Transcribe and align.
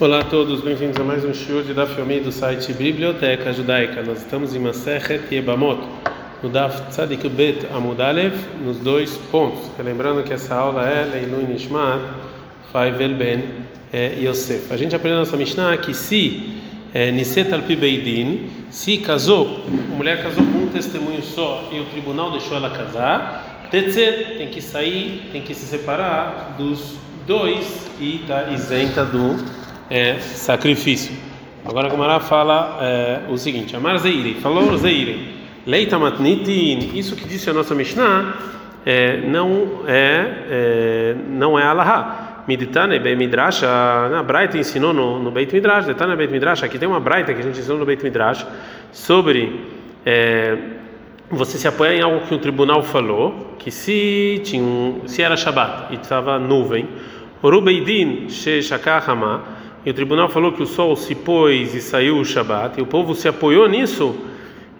Olá 0.00 0.20
a 0.20 0.24
todos, 0.24 0.62
bem-vindos 0.62 0.98
a 0.98 1.04
mais 1.04 1.22
um 1.22 1.34
show 1.34 1.62
de 1.62 1.74
Daf 1.74 2.00
Yomi 2.00 2.18
do 2.20 2.32
site 2.32 2.72
Biblioteca 2.72 3.52
Judaica. 3.52 4.02
Nós 4.02 4.22
estamos 4.22 4.56
em 4.56 4.58
Masechet 4.58 5.22
Yebamot, 5.30 5.80
no 6.42 6.48
Daf 6.48 6.90
Tzadik 6.90 7.28
Bet 7.28 7.66
Amudalev, 7.70 8.34
nos 8.64 8.78
dois 8.78 9.18
pontos. 9.30 9.70
Lembrando 9.78 10.24
que 10.24 10.32
essa 10.32 10.54
aula 10.54 10.88
é 10.88 11.04
Leilun 11.04 11.46
Nishmat 11.46 12.00
Faivel 12.72 13.14
Ben 13.16 13.44
é, 13.92 14.14
Yosef. 14.18 14.72
A 14.72 14.78
gente 14.78 14.96
aprendeu 14.96 15.18
na 15.18 15.24
nossa 15.26 15.36
Mishnah 15.36 15.76
que 15.76 15.92
se 15.92 16.58
é, 16.94 17.12
Niset 17.12 17.52
Alpi 17.52 17.76
Beidin, 17.76 18.48
se 18.70 18.96
casou, 18.96 19.60
a 19.92 19.94
mulher 19.94 20.22
casou 20.22 20.42
com 20.42 20.58
um 20.58 20.68
testemunho 20.68 21.22
só 21.22 21.68
e 21.70 21.78
o 21.78 21.84
tribunal 21.84 22.30
deixou 22.30 22.56
ela 22.56 22.70
casar, 22.70 23.68
Tetzer 23.70 24.38
tem 24.38 24.48
que 24.48 24.62
sair, 24.62 25.28
tem 25.30 25.42
que 25.42 25.54
se 25.54 25.66
separar 25.66 26.56
dos 26.56 26.96
dois 27.26 27.86
e 28.00 28.22
está 28.22 28.50
isenta 28.50 29.04
do 29.04 29.61
é, 29.92 30.18
sacrifício. 30.20 31.14
Agora 31.66 31.86
a 31.86 31.90
Gomara 31.90 32.18
fala 32.18 32.78
é, 32.80 33.20
o 33.28 33.36
seguinte: 33.36 33.76
Amar 33.76 33.98
Zeiri, 33.98 34.34
falou 34.40 34.74
Zeiri, 34.78 35.34
Leita 35.66 35.98
Matnitin, 35.98 36.92
isso 36.94 37.14
que 37.14 37.28
disse 37.28 37.50
a 37.50 37.52
nossa 37.52 37.74
Mishnah 37.74 38.34
é, 38.86 39.18
não 39.18 39.82
é, 39.86 40.32
é 40.50 41.16
não 41.28 41.58
é 41.58 41.62
Alaha. 41.64 42.30
Miditane 42.48 42.98
Beit 42.98 43.16
Midrash, 43.16 43.62
a 43.62 44.20
Braita 44.26 44.58
ensinou 44.58 44.92
no, 44.92 45.20
no 45.20 45.30
Beit 45.30 45.54
Midrash, 45.54 45.86
Detane 45.86 46.16
Beit 46.16 46.32
Midrash, 46.32 46.64
aqui 46.64 46.76
tem 46.76 46.88
uma 46.88 46.98
Braita 46.98 47.32
que 47.32 47.40
a 47.40 47.42
gente 47.44 47.60
ensinou 47.60 47.78
no 47.78 47.86
Beit 47.86 48.02
Midrash 48.02 48.44
sobre 48.90 49.60
é, 50.04 50.58
você 51.30 51.56
se 51.56 51.68
apoia 51.68 51.94
em 51.94 52.00
algo 52.00 52.26
que 52.26 52.34
o 52.34 52.38
tribunal 52.38 52.82
falou, 52.82 53.54
que 53.60 53.70
se 53.70 54.40
tinha 54.42 54.60
um, 54.60 55.02
se 55.06 55.22
era 55.22 55.36
Shabat 55.36 55.92
e 55.92 55.94
estava 55.94 56.36
nuvem, 56.36 56.88
Orubeidin 57.40 58.28
Sheshakahama, 58.28 59.61
e 59.84 59.90
o 59.90 59.94
tribunal 59.94 60.28
falou 60.28 60.52
que 60.52 60.62
o 60.62 60.66
sol 60.66 60.94
se 60.94 61.14
pôs 61.14 61.74
e 61.74 61.80
saiu 61.80 62.18
o 62.18 62.24
Shabat, 62.24 62.78
e 62.78 62.82
o 62.82 62.86
povo 62.86 63.14
se 63.14 63.26
apoiou 63.26 63.68
nisso 63.68 64.14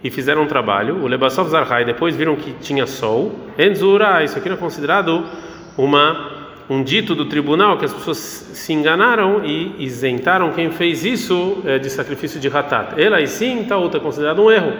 e 0.02 0.10
fizeram 0.10 0.42
um 0.42 0.46
trabalho. 0.46 1.02
O 1.02 1.06
Lebassov 1.06 1.48
Zarhai 1.48 1.84
depois 1.84 2.14
viram 2.16 2.36
que 2.36 2.52
tinha 2.60 2.86
sol. 2.86 3.32
Enzura, 3.58 4.22
isso 4.22 4.38
aqui 4.38 4.48
não 4.48 4.56
é 4.56 4.58
considerado 4.58 5.24
uma 5.76 6.40
um 6.70 6.82
dito 6.82 7.14
do 7.14 7.26
tribunal 7.26 7.76
que 7.76 7.84
as 7.84 7.92
pessoas 7.92 8.16
se 8.16 8.72
enganaram 8.72 9.44
e 9.44 9.74
isentaram 9.78 10.52
quem 10.52 10.70
fez 10.70 11.04
isso 11.04 11.58
é, 11.66 11.78
de 11.78 11.90
sacrifício 11.90 12.40
de 12.40 12.48
ratat. 12.48 12.94
Ela 12.96 13.20
e 13.20 13.26
sim, 13.26 13.64
tá 13.64 13.76
outra 13.76 13.98
é 14.00 14.02
considerado 14.02 14.42
um 14.42 14.50
erro 14.50 14.72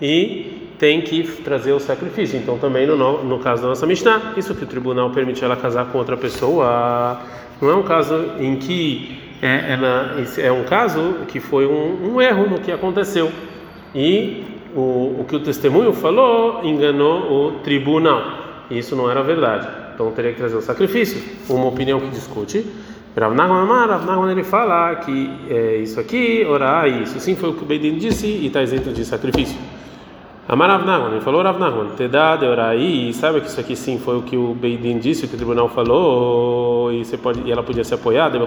e 0.00 0.70
tem 0.78 1.02
que 1.02 1.24
trazer 1.42 1.72
o 1.72 1.80
sacrifício. 1.80 2.38
Então 2.38 2.58
também 2.58 2.86
no, 2.86 3.24
no 3.24 3.38
caso 3.40 3.62
da 3.62 3.68
nossa 3.68 3.86
Mishnah, 3.86 4.34
isso 4.36 4.54
que 4.54 4.64
o 4.64 4.66
tribunal 4.66 5.10
permite 5.10 5.44
ela 5.44 5.56
casar 5.56 5.86
com 5.86 5.98
outra 5.98 6.16
pessoa, 6.16 7.20
não 7.60 7.70
é 7.70 7.74
um 7.74 7.82
caso 7.82 8.32
em 8.40 8.56
que 8.56 9.25
é, 9.42 9.72
ela, 9.72 10.16
é 10.38 10.52
um 10.52 10.64
caso 10.64 11.26
que 11.28 11.40
foi 11.40 11.66
um, 11.66 12.14
um, 12.14 12.20
erro 12.20 12.48
no 12.48 12.60
que 12.60 12.72
aconteceu 12.72 13.30
e 13.94 14.44
o, 14.74 15.20
o 15.20 15.26
que 15.28 15.36
o 15.36 15.40
testemunho 15.40 15.92
falou 15.92 16.64
enganou 16.64 17.48
o 17.48 17.52
tribunal. 17.60 18.64
Isso 18.70 18.96
não 18.96 19.10
era 19.10 19.22
verdade. 19.22 19.68
Então 19.94 20.10
teria 20.12 20.32
que 20.32 20.38
trazer 20.38 20.56
o 20.56 20.62
sacrifício. 20.62 21.22
Uma 21.48 21.66
opinião 21.66 22.00
que 22.00 22.08
discute. 22.08 22.66
Rav 23.18 23.34
Nachman 23.34 24.30
ele 24.30 24.44
fala 24.44 24.94
que 24.96 25.30
é, 25.48 25.76
isso 25.76 25.98
aqui, 25.98 26.44
orar 26.46 26.86
isso. 26.86 27.18
Sim, 27.18 27.34
foi 27.34 27.50
o 27.50 27.54
que 27.54 27.62
o 27.62 27.66
Bedin 27.66 27.96
disse 27.96 28.26
e 28.26 28.46
está 28.46 28.62
isento 28.62 28.92
de 28.92 29.04
sacrifício. 29.04 29.58
Amar 30.48 30.70
Rav 30.70 30.86
Nachman, 30.86 31.10
ele 31.10 31.20
falou 31.22 31.42
Rav 31.42 31.58
Nachman, 31.58 31.88
Tedá 31.96 32.36
de 32.36 32.46
Orai, 32.46 33.10
sabe 33.12 33.40
que 33.40 33.48
isso 33.48 33.58
aqui 33.58 33.74
sim 33.74 33.98
foi 33.98 34.16
o 34.16 34.22
que 34.22 34.36
o 34.36 34.54
Beidin 34.54 35.00
disse, 35.00 35.24
o 35.24 35.28
que 35.28 35.34
o 35.34 35.36
tribunal 35.36 35.68
falou, 35.68 36.92
e, 36.92 37.04
você 37.04 37.18
pode, 37.18 37.42
e 37.44 37.50
ela 37.50 37.64
podia 37.64 37.82
ser 37.82 37.96
apoiada, 37.96 38.38
que 38.38 38.44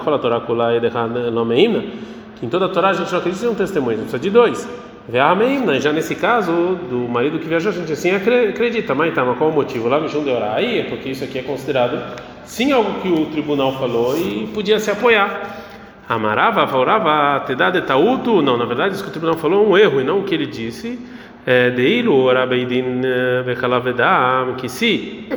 em 2.45 2.49
toda 2.49 2.67
a 2.67 2.69
Torá 2.69 2.91
a 2.91 2.93
gente 2.93 3.11
não 3.11 3.19
acredita 3.19 3.45
em 3.45 3.49
um 3.49 3.53
testemunho, 3.53 3.97
a 3.97 3.99
gente 3.99 4.11
precisa 4.11 4.23
de 4.23 4.29
dois. 4.29 4.65
Ve'ameimna, 5.09 5.77
já 5.81 5.91
nesse 5.91 6.15
caso, 6.15 6.53
do 6.89 6.99
marido 7.09 7.37
que 7.37 7.49
viajou, 7.49 7.69
a 7.69 7.75
gente 7.75 7.91
assim 7.91 8.11
acredita, 8.11 8.95
mas 8.95 9.13
tá, 9.13 9.25
mas 9.25 9.37
qual 9.37 9.49
o 9.49 9.53
motivo? 9.53 9.89
Lá 9.89 9.99
no 9.99 10.07
Jum 10.07 10.23
de 10.23 10.29
Orai, 10.29 10.79
é 10.79 10.83
porque 10.83 11.09
isso 11.09 11.25
aqui 11.25 11.39
é 11.39 11.43
considerado 11.43 12.01
sim 12.45 12.71
algo 12.71 13.01
que 13.01 13.09
o 13.09 13.25
tribunal 13.25 13.73
falou 13.73 14.17
e 14.17 14.47
podia 14.53 14.79
se 14.79 14.89
apoiar. 14.89 15.65
Amarava, 16.07 16.65
favorava, 16.65 17.41
Tedá 17.41 17.69
de 17.69 17.81
Tautu, 17.81 18.41
não, 18.41 18.55
na 18.55 18.63
verdade 18.63 18.95
isso 18.95 19.03
que 19.03 19.09
o 19.09 19.11
tribunal 19.11 19.35
falou 19.35 19.65
é 19.65 19.67
um 19.67 19.77
erro 19.77 19.99
e 19.99 20.03
não 20.05 20.19
o 20.19 20.23
que 20.23 20.33
ele 20.33 20.45
disse 20.45 20.97
é, 20.97 21.18
Deilu 21.45 22.15
Orabeidin 22.15 23.01
Bekalavedam, 23.45 24.55
que 24.57 24.69
se 24.69 25.27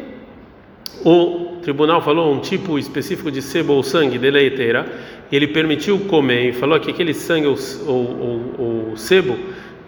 o 1.04 1.56
tribunal 1.62 2.00
falou 2.00 2.32
um 2.32 2.40
tipo 2.40 2.78
específico 2.78 3.30
de 3.30 3.40
sebo 3.40 3.72
ou 3.74 3.82
sangue 3.82 4.18
de 4.18 4.30
leiteira, 4.30 4.86
ele 5.30 5.48
permitiu 5.48 5.98
comer 6.00 6.50
e 6.50 6.52
falou 6.52 6.78
que 6.78 6.90
aquele 6.90 7.14
sangue 7.14 7.46
ou, 7.46 7.56
ou, 7.86 8.54
ou 8.58 8.96
sebo 8.96 9.38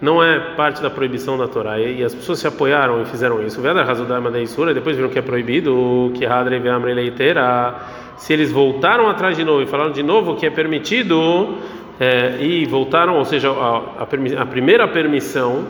não 0.01 0.21
é 0.21 0.39
parte 0.55 0.81
da 0.81 0.89
proibição 0.89 1.37
da 1.37 1.47
Torá 1.47 1.79
e 1.79 2.03
as 2.03 2.13
pessoas 2.13 2.39
se 2.39 2.47
apoiaram 2.47 3.01
e 3.01 3.05
fizeram 3.05 3.45
isso. 3.45 3.61
Vedar 3.61 3.89
Hazudama 3.89 4.29
da 4.29 4.39
Isura, 4.39 4.73
depois 4.73 4.95
viram 4.95 5.09
que 5.09 5.19
é 5.19 5.21
proibido, 5.21 6.11
que 6.15 6.25
Hadre 6.25 6.59
Veamre 6.59 6.93
leiteira. 6.93 7.75
Se 8.17 8.33
eles 8.33 8.51
voltaram 8.51 9.09
atrás 9.09 9.37
de 9.37 9.43
novo 9.43 9.61
e 9.61 9.65
falaram 9.65 9.91
de 9.91 10.03
novo 10.03 10.35
que 10.35 10.45
é 10.45 10.49
permitido 10.49 11.55
é, 11.99 12.37
e 12.41 12.65
voltaram, 12.65 13.17
ou 13.17 13.25
seja, 13.25 13.49
a, 13.49 13.77
a, 13.99 14.41
a 14.41 14.45
primeira 14.45 14.87
permissão 14.87 15.65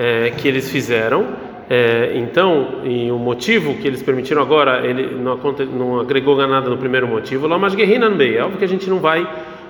é, 0.00 0.30
que 0.30 0.48
eles 0.48 0.70
fizeram. 0.70 1.26
É, 1.68 2.12
então, 2.14 2.80
e 2.84 3.10
o 3.12 3.18
motivo 3.18 3.74
que 3.74 3.86
eles 3.86 4.02
permitiram 4.02 4.40
agora, 4.40 4.84
ele 4.84 5.14
não, 5.14 5.38
não 5.76 6.00
agregou 6.00 6.34
nada 6.46 6.70
no 6.70 6.78
primeiro 6.78 7.06
motivo. 7.06 7.46
Lá, 7.46 7.58
mas 7.58 7.74
guerrinan 7.74 8.16
bem, 8.16 8.34
é 8.34 8.42
óbvio 8.42 8.58
que 8.58 8.64
a 8.64 8.68
gente 8.68 8.88
não 8.88 8.98
vai 8.98 9.28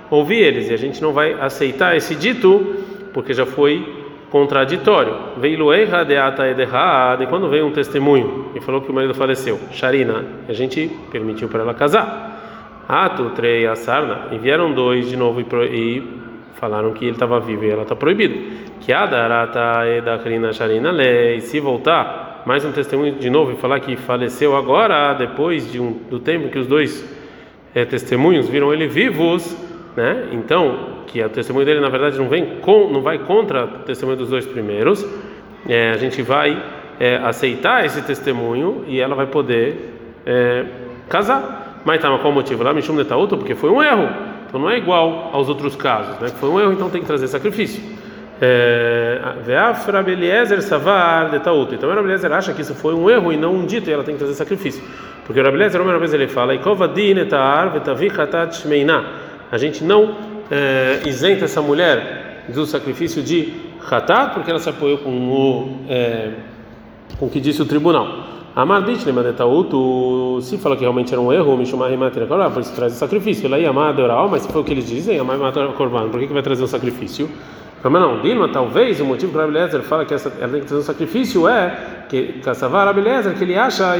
ouvir 0.09 0.39
eles 0.39 0.69
e 0.69 0.73
a 0.73 0.77
gente 0.77 1.01
não 1.01 1.11
vai 1.11 1.33
aceitar 1.33 1.97
esse 1.97 2.15
dito, 2.15 2.75
porque 3.13 3.33
já 3.33 3.45
foi 3.45 3.85
contraditório. 4.29 5.13
Veio 5.37 5.57
e 7.23 7.27
quando 7.27 7.49
veio 7.49 7.67
um 7.67 7.71
testemunho 7.71 8.51
e 8.55 8.61
falou 8.61 8.81
que 8.81 8.89
o 8.89 8.93
marido 8.93 9.13
faleceu, 9.13 9.59
Sharina, 9.71 10.23
a 10.47 10.53
gente 10.53 10.89
permitiu 11.11 11.49
para 11.49 11.61
ela 11.61 11.73
casar. 11.73 12.83
Ato, 12.87 13.31
trei, 13.35 13.67
sarna, 13.75 14.27
e 14.31 14.37
vieram 14.37 14.73
dois 14.73 15.09
de 15.09 15.15
novo 15.15 15.41
e 15.41 16.20
falaram 16.55 16.93
que 16.93 17.05
ele 17.05 17.13
estava 17.13 17.39
vivo 17.39 17.65
e 17.65 17.69
ela 17.69 17.83
está 17.83 17.95
proibida. 17.95 18.35
Que 18.79 18.91
a 18.93 19.83
edakrina 19.97 20.51
sharina 20.51 20.91
lei. 20.91 21.41
Se 21.41 21.59
voltar 21.59 22.43
mais 22.45 22.65
um 22.65 22.71
testemunho 22.71 23.15
de 23.15 23.29
novo 23.29 23.51
e 23.51 23.55
falar 23.55 23.79
que 23.79 23.95
faleceu 23.95 24.55
agora, 24.55 25.13
depois 25.13 25.71
de 25.71 25.79
um, 25.79 25.91
do 26.09 26.19
tempo 26.19 26.49
que 26.49 26.57
os 26.57 26.67
dois 26.67 27.05
é, 27.75 27.85
testemunhos 27.85 28.49
viram 28.49 28.73
ele 28.73 28.87
vivos, 28.87 29.55
né? 29.95 30.29
Então 30.31 31.01
que 31.07 31.21
o 31.23 31.29
testemunho 31.29 31.65
dele 31.65 31.79
na 31.79 31.89
verdade 31.89 32.17
não 32.17 32.27
vem 32.27 32.57
com, 32.61 32.89
não 32.89 33.01
vai 33.01 33.19
contra 33.19 33.65
o 33.65 33.67
testemunho 33.79 34.17
dos 34.17 34.29
dois 34.29 34.45
primeiros. 34.45 35.05
É, 35.67 35.91
a 35.91 35.97
gente 35.97 36.21
vai 36.21 36.61
é, 36.99 37.17
aceitar 37.17 37.85
esse 37.85 38.01
testemunho 38.01 38.83
e 38.87 38.99
ela 38.99 39.15
vai 39.15 39.27
poder 39.27 39.89
casar. 41.09 41.81
Mas 41.83 41.99
tá, 41.99 42.07
qual 42.17 42.31
o 42.31 42.35
motivo? 42.35 42.63
Lá 42.63 42.73
Mishum 42.73 42.93
Netauto, 42.93 43.37
porque 43.37 43.55
foi 43.55 43.69
um 43.69 43.81
erro. 43.81 44.30
Então 44.51 44.59
não 44.59 44.69
é 44.69 44.77
igual 44.77 45.29
aos 45.31 45.47
outros 45.47 45.77
casos, 45.77 46.19
né? 46.19 46.27
Foi 46.27 46.49
um 46.49 46.59
erro, 46.59 46.73
então 46.73 46.89
tem 46.89 46.99
que 46.99 47.07
trazer 47.07 47.29
sacrifício. 47.29 47.81
É, 48.41 49.21
Veafra 49.45 50.03
Beliezer 50.03 50.61
Savar 50.61 51.29
de 51.29 51.39
Tauto. 51.39 51.73
Então 51.73 51.89
a 51.89 51.95
Beliezer 51.95 52.29
acha 52.33 52.51
que 52.51 52.61
isso 52.61 52.75
foi 52.75 52.93
um 52.93 53.09
erro 53.09 53.31
e 53.31 53.37
não 53.37 53.55
um 53.55 53.65
dito, 53.65 53.89
e 53.89 53.93
ela 53.93 54.03
tem 54.03 54.13
que 54.15 54.19
trazer 54.19 54.33
sacrifício. 54.33 54.83
Porque 55.25 55.39
o 55.39 55.43
Rabeliezer, 55.45 55.81
uma 55.81 55.97
vez 55.97 56.13
ele 56.13 56.27
fala, 56.27 56.53
a 59.49 59.57
gente 59.57 59.83
não 59.85 60.15
é, 60.51 60.99
isenta 61.05 61.45
essa 61.45 61.61
mulher 61.61 62.43
do 62.49 62.65
sacrifício 62.65 63.23
de 63.23 63.53
Hatat, 63.89 64.33
porque 64.33 64.51
ela 64.51 64.59
se 64.59 64.69
apoiou 64.69 64.97
com 64.97 65.09
o, 65.09 65.85
é, 65.87 66.31
com 67.17 67.27
o 67.27 67.29
que 67.29 67.39
disse 67.39 67.61
o 67.61 67.65
tribunal. 67.65 68.40
Amar 68.53 68.85
Bishlema 68.85 69.23
de 69.23 69.31
Tautu, 69.31 70.39
se 70.41 70.57
fala 70.57 70.75
que 70.75 70.81
realmente 70.81 71.13
era 71.13 71.21
um 71.21 71.31
erro, 71.31 71.55
Mishumar 71.55 71.89
Rimater 71.89 72.27
Korban, 72.27 72.51
por 72.51 72.61
isso 72.61 72.75
traz 72.75 72.93
o 72.93 72.97
sacrifício. 72.97 73.47
Ia 73.57 73.69
amar 73.69 73.97
oral, 73.97 74.27
mas 74.27 74.41
se 74.41 74.51
foi 74.51 74.61
o 74.61 74.63
que 74.65 74.73
eles 74.73 74.85
dizem, 74.85 75.17
Rimater 75.17 75.69
Korban, 75.69 76.09
por 76.09 76.19
que, 76.19 76.27
que 76.27 76.33
vai 76.33 76.43
trazer 76.43 76.61
o 76.61 76.67
sacrifício? 76.67 77.29
Mas 77.83 78.01
não, 78.01 78.21
Dilma, 78.21 78.47
talvez 78.49 78.99
o 78.99 79.05
motivo 79.05 79.31
que 79.31 79.37
o 79.37 79.41
Rabelezer 79.41 79.81
fala 79.81 80.05
que 80.05 80.13
essa, 80.13 80.31
ela 80.39 80.51
tem 80.51 80.61
que 80.61 80.67
trazer 80.67 80.81
o 80.81 80.85
sacrifício 80.85 81.47
é 81.47 82.05
que 82.07 82.33
Kassavar 82.43 82.85
Rabelezer, 82.85 83.33
que 83.35 83.43
ele 83.43 83.57
acha, 83.57 83.95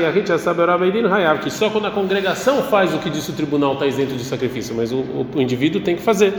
que 1.42 1.50
só 1.50 1.70
quando 1.70 1.88
a 1.88 1.92
congregação 1.92 2.62
faz 2.64 2.94
o 2.94 3.00
que 3.00 3.10
disse 3.10 3.32
o 3.32 3.34
tribunal 3.34 3.74
está 3.74 3.88
isento 3.88 4.14
de 4.14 4.24
sacrifício, 4.24 4.76
mas 4.76 4.92
o, 4.92 4.98
o, 4.98 5.28
o 5.36 5.42
indivíduo 5.42 5.82
tem 5.82 5.96
que 5.96 6.02
fazer. 6.02 6.34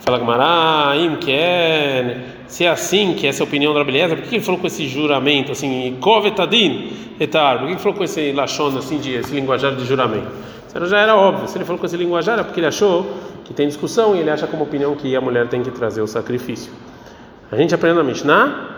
Fala 0.00 0.18
Gamara, 0.18 0.96
Imken, 0.96 2.22
se 2.46 2.64
é 2.64 2.68
assim, 2.68 3.14
que 3.14 3.26
essa 3.26 3.42
é 3.42 3.44
a 3.44 3.46
opinião 3.46 3.72
da 3.72 3.78
Rabeleza, 3.78 4.16
por 4.16 4.24
que 4.24 4.34
ele 4.34 4.44
falou 4.44 4.60
com 4.60 4.66
esse 4.66 4.86
juramento 4.86 5.52
assim, 5.52 5.96
Kovetadin 6.00 6.90
etar? 7.20 7.58
Por 7.58 7.66
que 7.66 7.72
ele 7.72 7.80
falou 7.80 7.96
com 7.96 8.04
esse 8.04 8.32
lachon 8.32 8.76
assim, 8.76 8.98
de, 8.98 9.14
esse 9.14 9.32
linguajar 9.32 9.74
de 9.76 9.86
juramento? 9.86 10.26
Isso 10.74 10.86
já 10.86 10.98
era 10.98 11.14
óbvio. 11.14 11.46
Se 11.46 11.56
ele 11.56 11.64
falou 11.64 11.78
com 11.78 11.86
esse 11.86 11.96
linguajar 11.96 12.38
é 12.38 12.42
porque 12.42 12.58
ele 12.60 12.66
achou 12.66 13.06
que 13.44 13.52
tem 13.52 13.66
discussão 13.66 14.14
e 14.14 14.20
ele 14.20 14.30
acha 14.30 14.46
como 14.46 14.64
opinião 14.64 14.94
que 14.94 15.14
a 15.14 15.20
mulher 15.20 15.48
tem 15.48 15.62
que 15.62 15.70
trazer 15.70 16.00
o 16.00 16.06
sacrifício. 16.06 16.72
A 17.50 17.56
gente 17.56 17.74
aprende 17.74 17.96
na 17.96 18.04
Mishnah. 18.04 18.70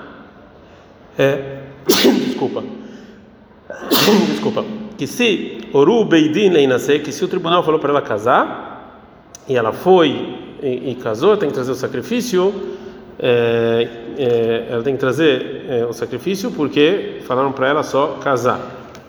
É, 1.18 1.58
desculpa. 2.26 2.64
desculpa. 4.30 4.64
Que 4.96 5.06
se 5.06 5.68
Oru 5.72 6.04
Beidin 6.04 6.50
Leinase, 6.50 6.98
que 6.98 7.12
se 7.12 7.24
o 7.24 7.28
tribunal 7.28 7.62
falou 7.62 7.78
para 7.78 7.90
ela 7.90 8.02
casar 8.02 9.02
e 9.48 9.56
ela 9.56 9.72
foi 9.72 10.36
e, 10.62 10.90
e 10.90 10.94
casou, 10.96 11.36
tem 11.36 11.48
que 11.48 11.54
trazer 11.54 11.72
o 11.72 11.74
sacrifício. 11.74 12.52
É, 13.18 13.88
é, 14.18 14.66
ela 14.70 14.82
tem 14.82 14.94
que 14.94 15.00
trazer 15.00 15.66
é, 15.68 15.86
o 15.86 15.92
sacrifício 15.92 16.50
porque 16.50 17.20
falaram 17.26 17.52
para 17.52 17.68
ela 17.68 17.82
só 17.82 18.18
casar. 18.20 18.60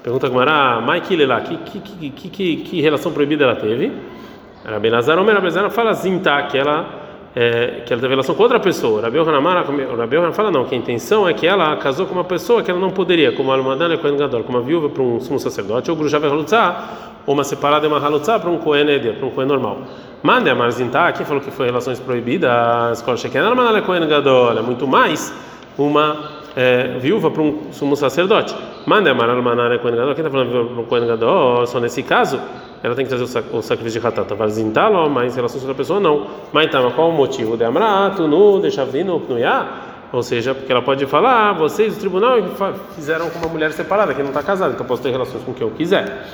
Pergunta 0.04 0.30
Gumara, 0.30 0.80
Mike 0.81 1.25
lá, 1.25 1.42
que, 1.42 1.57
que, 1.57 2.10
que, 2.12 2.30
que, 2.30 2.56
que 2.57 2.81
relação 2.81 3.12
proibida 3.12 3.44
ela 3.44 3.56
teve? 3.56 3.92
Era 4.65 4.79
Benazar, 4.79 5.19
Omer 5.19 5.38
Abezar 5.38 5.69
fala 5.69 5.91
assim, 5.91 6.17
tá, 6.17 6.41
que 6.44 6.57
ela, 6.57 6.88
é, 7.35 7.83
que 7.85 7.94
ela 7.94 8.01
teve 8.01 8.07
relação 8.07 8.33
com 8.33 8.41
outra 8.41 8.59
pessoa. 8.59 9.00
Rabi 9.00 9.17
Yohanan 9.19 10.31
fala 10.33 10.50
não, 10.50 10.65
que 10.65 10.73
a 10.73 10.77
intenção 10.77 11.29
é 11.29 11.33
que 11.33 11.45
ela 11.45 11.77
casou 11.77 12.07
com 12.07 12.15
uma 12.15 12.23
pessoa 12.23 12.63
que 12.63 12.71
ela 12.71 12.79
não 12.79 12.89
poderia, 12.89 13.31
como 13.31 13.51
a 13.51 13.56
Almadana 13.56 13.95
Kohen 13.95 14.17
Gadol, 14.17 14.44
como 14.44 14.57
uma 14.57 14.63
viúva 14.63 14.89
para 14.89 15.03
um 15.03 15.19
sumo 15.19 15.39
sacerdote, 15.39 15.91
ou 15.91 15.95
Grujava 15.95 16.25
Halutzah, 16.27 16.83
ou 17.27 17.35
uma 17.35 17.44
separada 17.44 17.85
e 17.85 17.88
uma 17.88 18.03
Halutzah 18.03 18.39
para 18.39 18.50
um 18.50 18.57
Kohen 18.57 18.89
Eder, 18.89 19.13
para 19.13 19.27
um 19.27 19.29
Kohen 19.29 19.47
normal. 19.47 19.81
Mande 20.23 20.50
a 20.50 20.56
Marzinta, 20.56 21.01
aqui 21.01 21.23
falou 21.23 21.44
que 21.44 21.51
foi 21.51 21.68
relações 21.68 22.00
proibidas, 22.00 23.03
Kol 23.03 23.15
Sheken 23.18 23.41
Almadana 23.41 23.83
Kohen 23.83 24.07
Gadol, 24.07 24.57
é 24.57 24.61
muito 24.63 24.88
mais 24.88 25.31
uma 25.77 26.41
é, 26.56 26.97
viúva 26.97 27.29
para 27.29 27.44
um 27.44 27.71
sumo 27.71 27.95
sacerdote. 27.95 28.56
Manda 28.85 29.11
amar 29.11 29.29
almanar 29.29 29.79
Kohen 29.79 29.95
Gadol. 29.95 30.13
Quem 30.13 30.25
está 30.25 30.29
falando 30.29 30.51
para 30.51 30.81
um 30.81 30.85
Kohen? 30.85 31.65
Só 31.65 31.79
nesse 31.79 32.03
caso, 32.03 32.39
ela 32.83 32.93
tem 32.93 33.03
que 33.03 33.09
trazer 33.09 33.23
o, 33.51 33.61
sacrifício 33.61 33.99
de 33.99 34.03
ratata. 34.03 34.35
Vazintalo, 34.35 35.09
mas 35.09 35.33
em 35.33 35.35
relação 35.37 35.57
a 35.57 35.61
outra 35.61 35.75
pessoa, 35.75 35.99
não. 35.99 36.27
Mas 36.53 36.67
então, 36.67 36.91
qual 36.91 37.09
o 37.09 37.11
motivo? 37.11 37.57
De 37.57 37.63
amrato, 37.63 38.27
nu, 38.27 38.59
deixa 38.59 38.85
vindo, 38.85 39.19
pnuiá? 39.19 39.67
Ou 40.13 40.21
seja, 40.21 40.53
porque 40.53 40.71
ela 40.71 40.83
pode 40.83 41.05
falar, 41.07 41.49
ah, 41.49 41.53
vocês, 41.53 41.97
o 41.97 41.99
tribunal, 41.99 42.37
fizeram 42.95 43.29
com 43.29 43.39
uma 43.39 43.49
mulher 43.49 43.71
separada, 43.71 44.13
que 44.13 44.21
não 44.21 44.29
está 44.29 44.43
casada, 44.43 44.73
então 44.73 44.85
posso 44.85 45.01
ter 45.01 45.09
relações 45.09 45.43
com 45.43 45.53
quem 45.53 45.67
eu 45.67 45.73
quiser. 45.73 46.27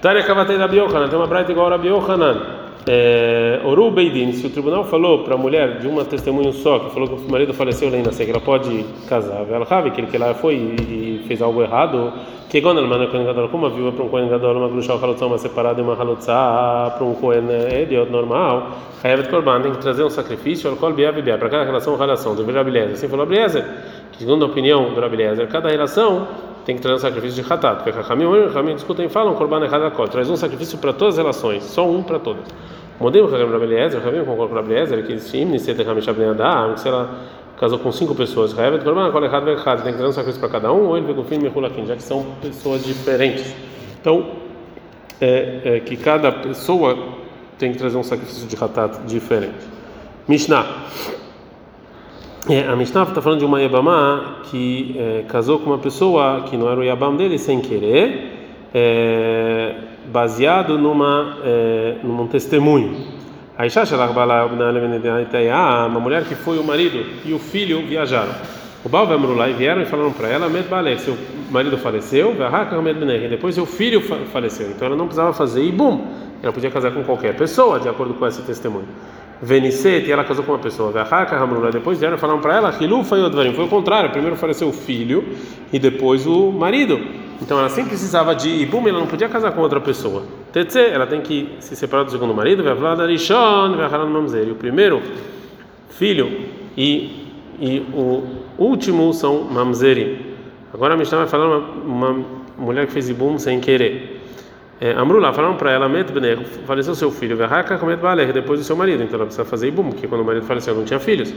Tânia 0.00 0.22
Kavatei 0.24 0.58
da 0.58 0.66
Biohanan, 0.66 1.08
tem 1.08 1.18
uma 1.18 1.26
braita 1.26 1.52
igual 1.52 1.72
a 1.72 1.78
Biohanan 1.78 2.61
é, 2.86 3.60
Oru 3.64 3.90
Beidin, 3.90 4.32
se 4.32 4.46
o 4.46 4.50
tribunal 4.50 4.84
falou 4.84 5.22
para 5.22 5.34
a 5.34 5.38
mulher 5.38 5.78
de 5.78 5.86
uma 5.86 6.04
testemunho 6.04 6.52
só, 6.52 6.80
que 6.80 6.90
falou 6.90 7.08
que 7.08 7.14
o 7.14 7.30
marido 7.30 7.54
faleceu 7.54 7.90
lá 7.90 7.96
nascer, 7.98 8.24
que 8.24 8.30
ela 8.30 8.40
pode 8.40 8.84
casar, 9.08 9.46
ela 9.48 9.64
sabe 9.66 9.92
que 9.92 10.00
ele 10.00 10.08
que 10.08 10.16
ela 10.16 10.34
foi 10.34 10.54
e 10.56 11.24
fez 11.28 11.40
algo 11.40 11.62
errado, 11.62 12.12
que 12.48 12.60
quando 12.60 12.78
ela 12.78 12.88
manda 12.88 13.06
Kohen 13.06 13.24
Gadol, 13.24 13.48
como 13.48 13.66
uma 13.66 13.74
viúva 13.74 13.92
para 13.92 14.04
um 14.04 14.08
Kohen 14.08 14.28
Gadol, 14.28 14.56
uma 14.56 14.68
gruxa 14.68 14.94
halotzah, 14.94 15.26
uma 15.26 15.38
separada 15.38 15.80
e 15.80 15.84
uma 15.84 15.94
halotzah 15.94 16.94
para 16.96 17.04
um 17.04 17.14
Kohen 17.14 17.48
Ediot 17.50 18.10
normal, 18.10 18.72
Hayavet 19.02 19.28
Korban 19.30 19.62
tem 19.62 19.72
que 19.72 19.78
trazer 19.78 20.02
um 20.02 20.10
sacrifício, 20.10 20.68
alcool 20.68 20.92
biá 20.92 21.12
biá, 21.12 21.38
para 21.38 21.48
cada 21.48 21.64
relação, 21.64 21.96
relação, 21.96 22.34
do 22.34 22.44
Rabeliezer. 22.44 22.92
Assim 22.92 23.08
falou 23.08 23.24
Rabeliezer, 23.24 23.64
que 24.12 24.18
segundo 24.18 24.44
a 24.44 24.48
opinião 24.48 24.92
do 24.92 25.00
Rabeliezer, 25.00 25.46
cada 25.48 25.68
relação 25.68 26.26
tem 26.64 26.76
que 26.76 26.82
trazer 26.82 26.96
um 26.96 27.00
sacrifício 27.00 27.42
de 27.42 27.52
Hatat, 27.52 27.82
porque 27.82 27.90
Rahamim 27.90 28.74
discutem 28.74 29.06
e 29.06 29.08
falam 29.08 29.34
Korban 29.34 29.64
Echad 29.64 29.92
traz 30.10 30.30
um 30.30 30.36
sacrifício 30.36 30.78
para 30.78 30.92
todas 30.92 31.14
as 31.14 31.18
relações, 31.18 31.64
só 31.64 31.88
um 31.88 32.02
para 32.02 32.18
todas. 32.18 32.44
Modelo 33.00 33.28
que 33.28 33.36
Rabbi 33.36 33.64
Eliezer, 33.64 34.00
Rabbi 34.02 34.18
concorda 34.20 34.48
com 34.48 34.54
Rabbi 34.54 34.72
Eliezer 34.72 35.04
que 35.04 35.18
sim, 35.18 35.44
Nisete 35.44 35.82
Hamisha 35.82 36.12
Ben 36.12 36.28
Adam, 36.28 36.76
se 36.76 36.88
ela 36.88 37.10
casou 37.58 37.78
com 37.78 37.90
cinco 37.92 38.14
pessoas, 38.14 38.52
Raevet 38.52 38.82
Korban, 38.84 39.10
qual 39.10 39.24
é 39.24 39.26
errado, 39.26 39.44
tem 39.82 39.92
que 39.92 39.98
trazer 39.98 40.06
um 40.06 40.12
sacrifício 40.12 40.40
para 40.40 40.48
cada 40.48 40.72
um, 40.72 40.88
ou 40.88 40.96
ele 40.96 41.06
vem 41.06 41.14
com 41.14 41.20
o 41.22 41.24
filho 41.24 41.42
Mehulakim, 41.42 41.86
já 41.86 41.96
que 41.96 42.02
são 42.02 42.24
pessoas 42.40 42.84
diferentes. 42.84 43.54
Então, 44.00 44.26
é, 45.20 45.60
é, 45.64 45.80
que 45.80 45.96
cada 45.96 46.32
pessoa 46.32 46.96
tem 47.58 47.72
que 47.72 47.78
trazer 47.78 47.96
um 47.96 48.02
sacrifício 48.02 48.48
de 48.48 48.56
Hatat 48.56 48.98
diferente. 49.06 49.54
Mishnah. 50.26 50.66
É, 52.50 52.66
a 52.68 52.74
Mishnah 52.74 53.04
está 53.04 53.22
falando 53.22 53.38
de 53.38 53.44
uma 53.44 53.62
Yabamá 53.62 54.40
que 54.50 54.96
é, 54.98 55.24
casou 55.28 55.60
com 55.60 55.66
uma 55.70 55.78
pessoa 55.78 56.42
que 56.48 56.56
não 56.56 56.68
era 56.68 56.80
o 56.80 56.82
Yabam 56.82 57.16
dele 57.16 57.38
sem 57.38 57.60
querer. 57.60 58.32
É, 58.74 59.74
baseado 60.06 60.76
numa 60.76 61.36
é, 61.44 61.96
num 62.02 62.26
testemunho. 62.26 62.96
A 63.56 63.64
uma 65.86 66.00
mulher 66.00 66.24
que 66.24 66.34
foi 66.34 66.58
o 66.58 66.64
marido 66.64 67.04
e 67.24 67.32
o 67.32 67.38
filho 67.38 67.86
viajaram. 67.86 68.32
O 68.84 68.88
Baal 68.88 69.06
e 69.06 69.50
e 69.50 69.52
vieram 69.52 69.82
e 69.82 69.86
falaram 69.86 70.12
para 70.12 70.28
ela: 70.28 70.50
seu 70.98 71.16
marido 71.48 71.78
faleceu, 71.78 72.34
e 73.24 73.28
depois 73.28 73.54
seu 73.54 73.66
filho 73.66 74.00
faleceu. 74.32 74.68
Então 74.70 74.86
ela 74.86 74.96
não 74.96 75.04
precisava 75.04 75.32
fazer 75.32 75.62
e 75.62 75.70
bum, 75.70 76.06
ela 76.42 76.52
podia 76.52 76.70
casar 76.72 76.90
com 76.90 77.04
qualquer 77.04 77.36
pessoa, 77.36 77.78
de 77.78 77.88
acordo 77.88 78.14
com 78.14 78.26
esse 78.26 78.42
testemunho. 78.42 78.88
Venicete, 79.44 80.12
ela 80.12 80.22
casou 80.22 80.44
com 80.44 80.52
uma 80.52 80.58
pessoa. 80.60 80.92
Depois 81.72 81.98
vieram 81.98 82.16
falaram 82.16 82.40
para 82.40 82.56
ela: 82.56 82.72
Foi 82.72 83.64
o 83.64 83.68
contrário, 83.68 84.10
primeiro 84.10 84.36
faleceu 84.36 84.68
o 84.68 84.72
filho 84.72 85.24
e 85.72 85.80
depois 85.80 86.24
o 86.28 86.52
marido. 86.52 87.00
Então 87.40 87.58
ela 87.58 87.68
sempre 87.68 87.90
precisava 87.90 88.36
de 88.36 88.48
Ibum, 88.48 88.86
ela 88.86 89.00
não 89.00 89.06
podia 89.08 89.28
casar 89.28 89.50
com 89.50 89.60
outra 89.60 89.80
pessoa. 89.80 90.22
Tetse, 90.52 90.78
ela 90.78 91.08
tem 91.08 91.20
que 91.20 91.56
se 91.58 91.74
separar 91.74 92.04
do 92.04 92.12
segundo 92.12 92.32
marido, 92.32 92.62
vai 92.62 93.06
Rishon, 93.08 93.74
o 94.52 94.54
primeiro 94.54 95.02
filho 95.90 96.30
e, 96.76 97.26
e 97.60 97.80
o 97.92 98.22
último 98.56 99.12
são 99.12 99.42
Mamzeri. 99.42 100.36
Agora 100.72 100.94
a 100.94 100.96
Mishnah 100.96 101.18
vai 101.18 101.26
falar 101.26 101.48
uma, 101.48 102.10
uma 102.12 102.26
mulher 102.56 102.86
que 102.86 102.92
fez 102.92 103.08
Ibum 103.08 103.36
sem 103.40 103.58
querer. 103.58 104.21
É, 104.84 104.94
Amrulá, 104.94 105.32
falaram 105.32 105.54
para 105.54 105.70
ela, 105.70 105.88
Met 105.88 106.12
faleceu 106.66 106.96
seu 106.96 107.08
filho, 107.12 107.36
Verraca, 107.36 107.78
Comet 107.78 108.02
Baler, 108.02 108.32
depois 108.32 108.58
do 108.58 108.64
seu 108.64 108.74
marido. 108.74 109.04
Então 109.04 109.14
ela 109.14 109.26
precisa 109.26 109.44
fazer 109.44 109.68
Ibum, 109.68 109.90
porque 109.90 110.08
quando 110.08 110.22
o 110.22 110.24
marido 110.24 110.44
faleceu 110.44 110.74
não 110.74 110.82
tinha 110.84 110.98
filhos. 110.98 111.32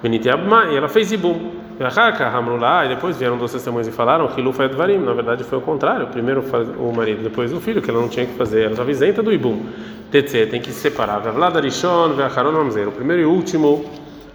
Benite 0.00 0.30
Abma, 0.30 0.66
e 0.66 0.76
ela 0.76 0.86
fez 0.86 1.10
Ibum. 1.10 1.50
E 1.76 2.88
depois 2.88 3.16
vieram 3.16 3.36
dois 3.36 3.50
testemunhos 3.50 3.88
e 3.88 3.90
falaram 3.90 4.28
que 4.28 4.40
Advarim. 4.40 4.98
Na 4.98 5.12
verdade 5.12 5.42
foi 5.42 5.58
o 5.58 5.60
contrário. 5.60 6.06
Primeiro 6.06 6.44
o 6.78 6.92
marido, 6.94 7.24
depois 7.24 7.52
o 7.52 7.60
filho, 7.60 7.82
que 7.82 7.90
ela 7.90 8.00
não 8.00 8.08
tinha 8.08 8.26
que 8.26 8.34
fazer. 8.34 8.60
Ela 8.60 8.70
estava 8.70 8.88
isenta 8.88 9.24
do 9.24 9.32
Ibum. 9.32 9.66
Tetse, 10.12 10.46
tem 10.46 10.60
que 10.60 10.70
se 10.70 10.78
separar. 10.78 11.18
Vavlada 11.18 11.60
Rishon, 11.60 12.10
Veacharon 12.10 12.52
Mamzer. 12.52 12.86
O 12.86 12.92
primeiro 12.92 13.22
e 13.22 13.24
o 13.24 13.30
último 13.32 13.90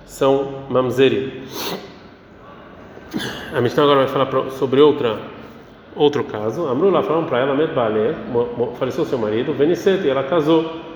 são 0.06 0.66
Mamzeri. 0.70 1.44
A 3.56 3.62
Mishnah 3.62 3.84
agora 3.84 4.06
vai 4.06 4.08
falar 4.10 4.52
sobre 4.52 4.82
outra, 4.82 5.18
outro 5.96 6.24
caso. 6.24 6.68
Amrullah 6.68 7.04
falaram 7.04 7.26
para 7.26 7.40
ela, 7.40 7.56
Medbalé, 7.56 8.16
faleceu 8.78 9.06
seu 9.06 9.18
marido, 9.18 9.54
Venicete, 9.54 10.10
ela 10.10 10.24
casou. 10.24 10.88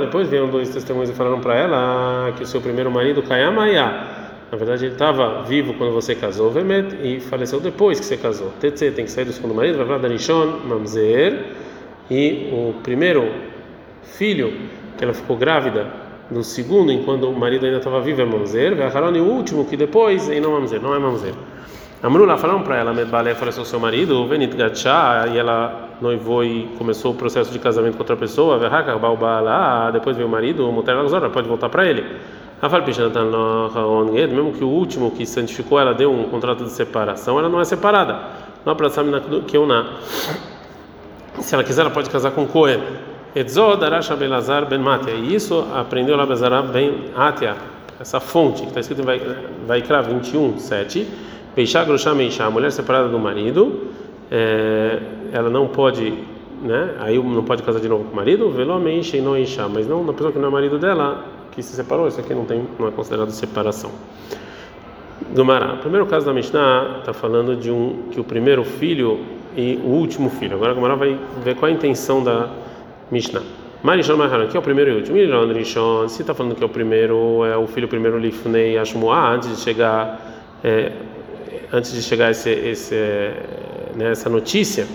Depois 0.00 0.28
vieram 0.28 0.48
dois 0.48 0.68
testemunhos 0.68 1.08
e 1.08 1.14
falaram 1.14 1.40
para 1.40 1.54
ela 1.56 2.32
que 2.36 2.42
o 2.42 2.46
seu 2.46 2.60
primeiro 2.60 2.90
marido, 2.90 3.22
Kayamaya, 3.22 4.24
na 4.52 4.58
verdade, 4.58 4.84
ele 4.84 4.92
estava 4.92 5.42
vivo 5.42 5.74
quando 5.74 5.92
você 5.92 6.14
casou, 6.14 6.50
Vemet, 6.50 6.94
e 7.02 7.18
faleceu 7.18 7.60
depois 7.60 7.98
que 7.98 8.06
você 8.06 8.16
casou. 8.16 8.52
Tetse 8.60 8.90
tem 8.90 9.04
que 9.06 9.10
sair 9.10 9.24
do 9.24 9.32
segundo 9.32 9.54
marido, 9.54 9.78
vai 9.78 9.86
falar 9.86 9.98
Danishon, 9.98 10.60
Mamzer, 10.66 11.44
e 12.10 12.50
o 12.52 12.74
primeiro 12.82 13.32
filho 14.02 14.52
que 14.98 15.02
ela 15.02 15.14
ficou 15.14 15.36
grávida 15.36 15.86
no 16.30 16.44
segundo, 16.44 16.92
enquanto 16.92 17.24
o 17.24 17.32
marido 17.32 17.64
ainda 17.64 17.78
estava 17.78 18.00
vivo, 18.00 18.20
é 18.20 18.24
Mamzer, 18.24 18.76
vai 18.76 18.90
e 19.16 19.20
o 19.20 19.24
último 19.24 19.64
que 19.64 19.76
depois, 19.76 20.28
e 20.28 20.38
não 20.40 20.52
Mamzer, 20.52 20.80
não 20.80 20.94
é 20.94 20.98
Mamzer. 20.98 21.32
Amrula 22.04 22.36
falaram 22.36 22.62
para 22.62 22.76
ela, 22.76 22.92
Medbalé 22.92 23.34
faleceu 23.34 23.64
seu 23.64 23.80
marido, 23.80 24.26
Venit 24.26 24.54
Gatchá, 24.54 25.26
e 25.32 25.38
ela 25.38 25.88
noivou 26.02 26.44
e 26.44 26.68
começou 26.76 27.12
o 27.12 27.14
processo 27.14 27.50
de 27.50 27.58
casamento 27.58 27.94
com 27.94 28.00
outra 28.00 28.14
pessoa, 28.14 28.58
depois 29.90 30.14
veio 30.14 30.28
o 30.28 30.30
marido, 30.30 30.68
o 30.68 30.72
Muter 30.72 30.94
pode 31.32 31.48
voltar 31.48 31.70
para 31.70 31.86
ele 31.86 32.04
mesmo 34.32 34.52
que 34.52 34.64
o 34.64 34.68
último 34.68 35.10
que 35.10 35.26
santificou 35.26 35.78
ela 35.78 35.92
deu 35.92 36.12
um 36.12 36.24
contrato 36.24 36.64
de 36.64 36.70
separação, 36.70 37.38
ela 37.38 37.48
não 37.48 37.60
é 37.60 37.64
separada. 37.64 38.18
Não 38.64 38.72
que 39.46 39.58
uma 39.58 39.86
se 41.40 41.54
ela 41.54 41.64
quiser, 41.64 41.82
ela 41.82 41.90
pode 41.90 42.08
casar 42.08 42.30
com 42.30 42.46
Cohen. 42.46 42.80
Arasha 43.86 44.16
Belazar 44.16 44.66
Ben 44.66 44.78
Matia. 44.78 45.12
E 45.12 45.34
isso 45.34 45.66
aprendeu 45.74 46.16
lá 46.16 46.24
Belazar 46.24 46.62
Ben 46.62 47.10
Atia, 47.14 47.56
essa 48.00 48.20
fonte 48.20 48.62
que 48.62 48.68
está 48.68 48.80
escrito 48.80 49.02
em 49.02 49.66
Vaikra 49.66 50.00
21, 50.02 50.58
7. 50.58 51.06
Beishá 51.54 51.84
Groshá 51.84 52.14
Meishá, 52.14 52.46
a 52.46 52.50
mulher 52.50 52.70
separada 52.72 53.08
do 53.08 53.18
marido, 53.18 53.88
é, 54.30 54.98
ela 55.32 55.50
não 55.50 55.68
pode, 55.68 56.12
né? 56.62 56.94
Aí 57.00 57.18
não 57.18 57.44
pode 57.44 57.62
casar 57.62 57.80
de 57.80 57.88
novo 57.88 58.04
com 58.04 58.12
o 58.12 58.16
marido, 58.16 58.50
Veló 58.50 58.78
Meishá 58.78 59.16
e 59.16 59.20
não 59.20 59.32
Meishá, 59.32 59.68
mas 59.68 59.86
não 59.86 60.02
na 60.02 60.12
pessoa 60.12 60.32
que 60.32 60.38
não 60.38 60.48
é 60.48 60.50
marido 60.50 60.78
dela, 60.78 61.24
que 61.52 61.62
se 61.62 61.74
separou, 61.74 62.08
isso 62.08 62.20
aqui 62.20 62.34
não 62.34 62.44
tem, 62.44 62.66
não 62.78 62.88
é 62.88 62.90
considerado 62.90 63.30
separação. 63.30 63.90
Gumará. 65.34 65.74
O 65.74 65.78
primeiro 65.78 66.06
caso 66.06 66.26
da 66.26 66.32
Mishnah 66.32 66.98
está 67.00 67.12
falando 67.12 67.56
de 67.56 67.70
um 67.70 68.08
que 68.10 68.20
o 68.20 68.24
primeiro 68.24 68.64
filho 68.64 69.20
e 69.56 69.80
o 69.82 69.88
último 69.88 70.28
filho. 70.30 70.56
Agora 70.56 70.74
Gumará 70.74 70.96
vai 70.96 71.18
ver 71.42 71.56
qual 71.56 71.70
a 71.70 71.74
intenção 71.74 72.22
da 72.22 72.48
Mishnah. 73.10 73.42
Marishon 73.82 74.16
Maharan, 74.16 74.46
que 74.46 74.56
é 74.56 74.60
o 74.60 74.62
primeiro 74.62 74.92
e 74.92 74.94
último. 74.94 75.16
Miron 75.16 75.52
Rishon, 75.52 76.08
se 76.08 76.22
está 76.22 76.32
falando 76.32 76.54
que 76.54 76.62
é 76.62 76.66
o 76.66 76.70
primeiro, 76.70 77.44
é 77.44 77.56
o 77.56 77.66
filho 77.66 77.86
primeiro 77.86 78.18
Lifnei 78.18 78.78
Ashmuah, 78.78 79.34
antes 79.34 79.50
de 79.50 79.56
chegar, 79.56 80.20
é, 80.64 80.92
antes 81.74 81.92
de 81.92 82.00
chegar 82.02 82.30
esse, 82.30 82.50
esse, 82.50 82.94
né, 83.96 84.12
essa 84.12 84.30
notícia 84.30 84.86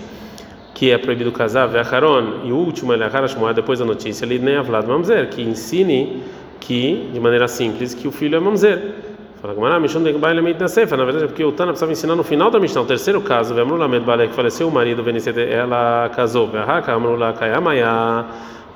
que 0.74 0.90
é 0.90 0.96
proibido 0.96 1.30
casar, 1.30 1.66
Ve'acharon, 1.66 2.40
e 2.44 2.52
o 2.52 2.56
último 2.56 2.94
é 2.94 3.04
Achar 3.04 3.22
Ashmuah, 3.22 3.52
depois 3.52 3.78
da 3.78 3.84
notícia, 3.84 4.24
ele 4.24 4.38
nem 4.38 4.56
Avlad 4.56 4.86
Mamzer, 4.86 5.28
que 5.28 5.42
ensine 5.42 6.22
que, 6.58 7.10
de 7.12 7.20
maneira 7.20 7.46
simples, 7.46 7.92
que 7.92 8.08
o 8.08 8.10
filho 8.10 8.36
é 8.36 8.40
mamzer. 8.40 8.94
Fala 9.42 9.52
Gamara, 9.52 9.78
Mishon 9.78 10.02
de 10.02 10.12
Baile 10.14 10.40
Meit 10.40 10.58
Nasefa, 10.58 10.96
na 10.96 11.04
verdade 11.04 11.24
é 11.24 11.28
porque 11.28 11.44
o 11.44 11.52
Tana 11.52 11.72
precisava 11.72 11.92
ensinar 11.92 12.16
no 12.16 12.22
final 12.22 12.50
da 12.50 12.58
Mishnah, 12.58 12.80
o 12.80 12.86
terceiro 12.86 13.20
caso, 13.20 13.54
Vemrula 13.54 13.86
Med 13.88 14.04
Baile, 14.04 14.28
que 14.28 14.34
faleceu 14.34 14.68
o 14.68 14.70
marido, 14.70 15.02
Venicete, 15.02 15.40
ela 15.40 16.10
casou, 16.14 16.46
Verhaka, 16.46 16.92
Amrula 16.92 17.34
Kayamaya, 17.34 18.24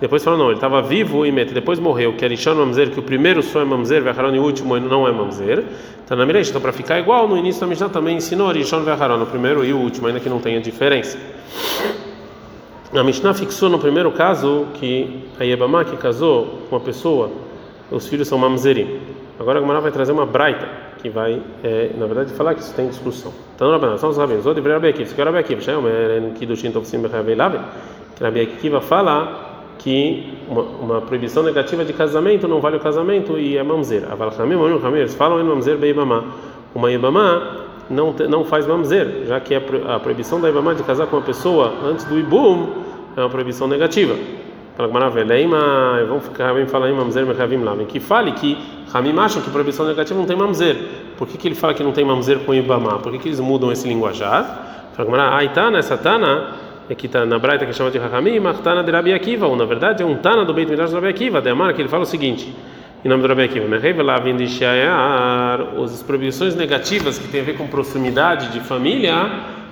Depois 0.01 0.25
falou 0.25 0.39
não, 0.39 0.47
ele 0.47 0.57
estava 0.57 0.83
vivo 0.83 1.25
e 1.25 1.33
mete, 1.33 1.55
depois 1.55 1.79
morreu, 1.79 2.15
que 2.15 2.25
era 2.25 2.35
Ishan 2.35 2.55
Mamzer, 2.55 2.91
que 2.91 2.99
o 2.99 3.03
primeiro 3.03 3.43
só 3.43 3.61
é 3.61 3.65
Mamzer, 3.65 4.03
Veharon 4.03 4.35
e 4.35 4.39
o 4.39 4.43
último 4.43 4.79
não 4.79 5.07
é 5.07 5.13
Mamzer. 5.13 5.65
Tá 6.07 6.17
na 6.17 6.27
Miresh, 6.27 6.51
então 6.51 6.61
para 6.61 6.73
ficar 6.73 6.99
igual, 6.99 7.29
no 7.29 7.37
início 7.37 7.61
da 7.61 7.67
Mishnah 7.67 7.89
também 7.89 8.17
ensinou 8.17 8.51
Rishon 8.51 8.81
Veharon, 8.81 9.23
o 9.23 9.27
primeiro 9.27 9.65
e 9.65 9.73
o 9.73 9.79
último, 9.79 10.09
ainda 10.09 10.21
que 10.21 10.29
não 10.29 10.41
tenha 10.41 10.61
diferença. 10.61 11.19
A 12.93 13.03
Mishnah 13.03 13.35
fixou 13.35 13.69
no 13.69 13.79
primeiro 13.79 14.13
caso 14.13 14.67
que 14.75 15.25
a 15.39 15.45
Yebamá 15.45 15.85
que 15.85 15.97
casou 15.97 16.63
com 16.69 16.77
uma 16.77 16.81
pessoa, 16.81 17.31
os 17.91 18.07
filhos 18.07 18.29
são 18.29 18.39
Mamzerim. 18.39 19.01
Agora 19.39 19.59
a 19.59 19.63
Gemara 19.63 19.81
vai 19.81 19.91
trazer 19.91 20.13
uma 20.13 20.27
braita 20.27 20.69
que 21.03 21.11
vai, 21.11 21.41
é, 21.63 21.91
na 21.99 22.07
verdade, 22.07 22.33
falar 22.33 22.55
que 22.55 22.61
isso 22.61 22.73
tem 22.75 22.89
discussão. 22.89 23.33
Então, 23.55 23.71
Rabanan, 23.71 23.99
são 23.99 24.09
os 24.09 24.17
rabinos. 24.17 24.47
Ou 24.47 24.55
deveria 24.55 24.77
Rabi 24.77 24.89
Akiva. 24.89 25.07
Se 25.07 25.15
quer 25.15 25.27
Rabi 25.27 25.39
Akiva, 25.39 25.61
que 28.17 28.25
Rabi 28.25 28.41
Akiva 28.41 28.81
fala 28.81 29.44
que 29.79 30.39
uma, 30.49 30.63
uma, 30.63 31.01
proibição 31.01 31.43
negativa 31.43 31.85
de 31.85 31.93
casamento 31.93 32.49
não 32.49 32.61
vale 32.61 32.77
o 32.77 32.81
casamento 32.81 33.39
e 33.39 33.57
é 33.57 33.63
mamzer. 33.63 34.03
Eles 34.95 35.15
falam 35.15 35.41
em 35.41 35.45
mamzer 35.45 35.77
beibamá. 35.77 36.25
Uma 36.75 36.91
ibamá 36.91 37.67
não, 37.91 38.13
não 38.29 38.45
faz 38.45 38.67
mamzer, 38.67 39.25
já 39.27 39.39
que 39.41 39.55
a 39.55 40.01
proibição 40.01 40.41
da 40.41 40.49
ibamá 40.49 40.75
de 40.75 40.83
casar 40.83 41.07
com 41.07 41.17
uma 41.17 41.23
pessoa 41.23 41.73
antes 41.85 42.05
do 42.05 42.19
ibum 42.19 42.69
é 43.17 43.21
uma 43.21 43.31
proibição 43.31 43.69
negativa. 43.69 44.15
Fala 44.77 44.89
que 44.89 45.47
vamos 46.09 46.25
ficar 46.25 46.53
bem 46.53 46.67
falar 46.67 46.91
em 46.91 46.95
mamzer 46.95 47.25
mechavim 47.25 47.59
lá, 47.59 47.77
que 47.87 48.01
fale 48.01 48.33
que 48.33 48.59
Ramim 48.93 49.17
acham 49.19 49.41
que 49.41 49.51
proibição 49.51 49.87
negativa 49.87 50.19
não 50.19 50.27
tem 50.27 50.37
mamzer. 50.37 50.77
Por 51.17 51.29
que, 51.29 51.39
que 51.39 51.49
ele 51.49 51.55
fala 51.55 51.75
que 51.75 51.83
não 51.83 51.93
tem 51.93 52.05
mamzer 52.05 52.41
com 52.41 52.53
ibamá? 52.53 52.99
Por 52.99 53.13
que, 53.13 53.19
que 53.19 53.29
eles 53.29 53.39
mudam 53.39 53.71
esse 53.71 53.87
linguajar? 53.87 54.91
Fala 54.95 55.11
que 55.11 55.37
Aitana, 55.37 55.79
essa 55.79 55.97
Tana 55.97 56.47
é 56.61 56.64
que 56.97 57.07
está 57.07 57.25
na 57.25 57.39
Braita 57.39 57.65
que 57.65 57.73
chama 57.73 57.91
de 57.91 57.99
Hakami, 57.99 58.39
Martana 58.39 58.83
de 58.83 58.91
Rabi 58.91 59.15
Akiva, 59.15 59.47
ou 59.47 59.57
na 59.57 59.65
verdade 59.65 60.03
é 60.03 60.07
um 60.07 60.17
Tana 60.17 60.45
do 60.45 60.53
Beit 60.53 60.71
Midrash 60.71 60.91
de 60.91 60.95
Rabi 60.97 61.09
Akiva, 61.09 61.41
de 61.41 61.49
Amar, 61.49 61.73
que 61.73 61.81
ele 61.81 61.89
fala 61.89 62.03
o 62.03 62.07
seguinte, 62.07 62.55
em 63.03 63.09
nome 63.09 63.23
do 63.23 63.29
Rabi 63.29 63.45
Akiva, 63.45 63.67
as 65.83 66.03
proibições 66.03 66.55
negativas 66.55 67.19
que 67.19 67.29
tem 67.29 67.41
a 67.41 67.45
ver 67.45 67.57
com 67.57 67.67
proximidade 67.67 68.49
de 68.49 68.61
família 68.61 69.15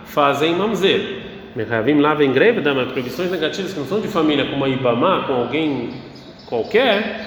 fazem 0.07 0.55
mamzer. 0.55 1.23
Mechavim 1.55 2.01
lá 2.01 2.15
vem 2.15 2.33
greve, 2.33 2.63
mas 2.63 2.93
proibições 2.93 3.31
negativas 3.31 3.75
que 3.75 3.81
não 3.81 3.87
são 3.87 4.01
de 4.01 4.09
família, 4.09 4.47
como 4.47 4.65
a 4.65 4.69
Ibama, 4.69 5.25
com 5.27 5.35
alguém 5.35 5.91
qualquer, 6.47 7.27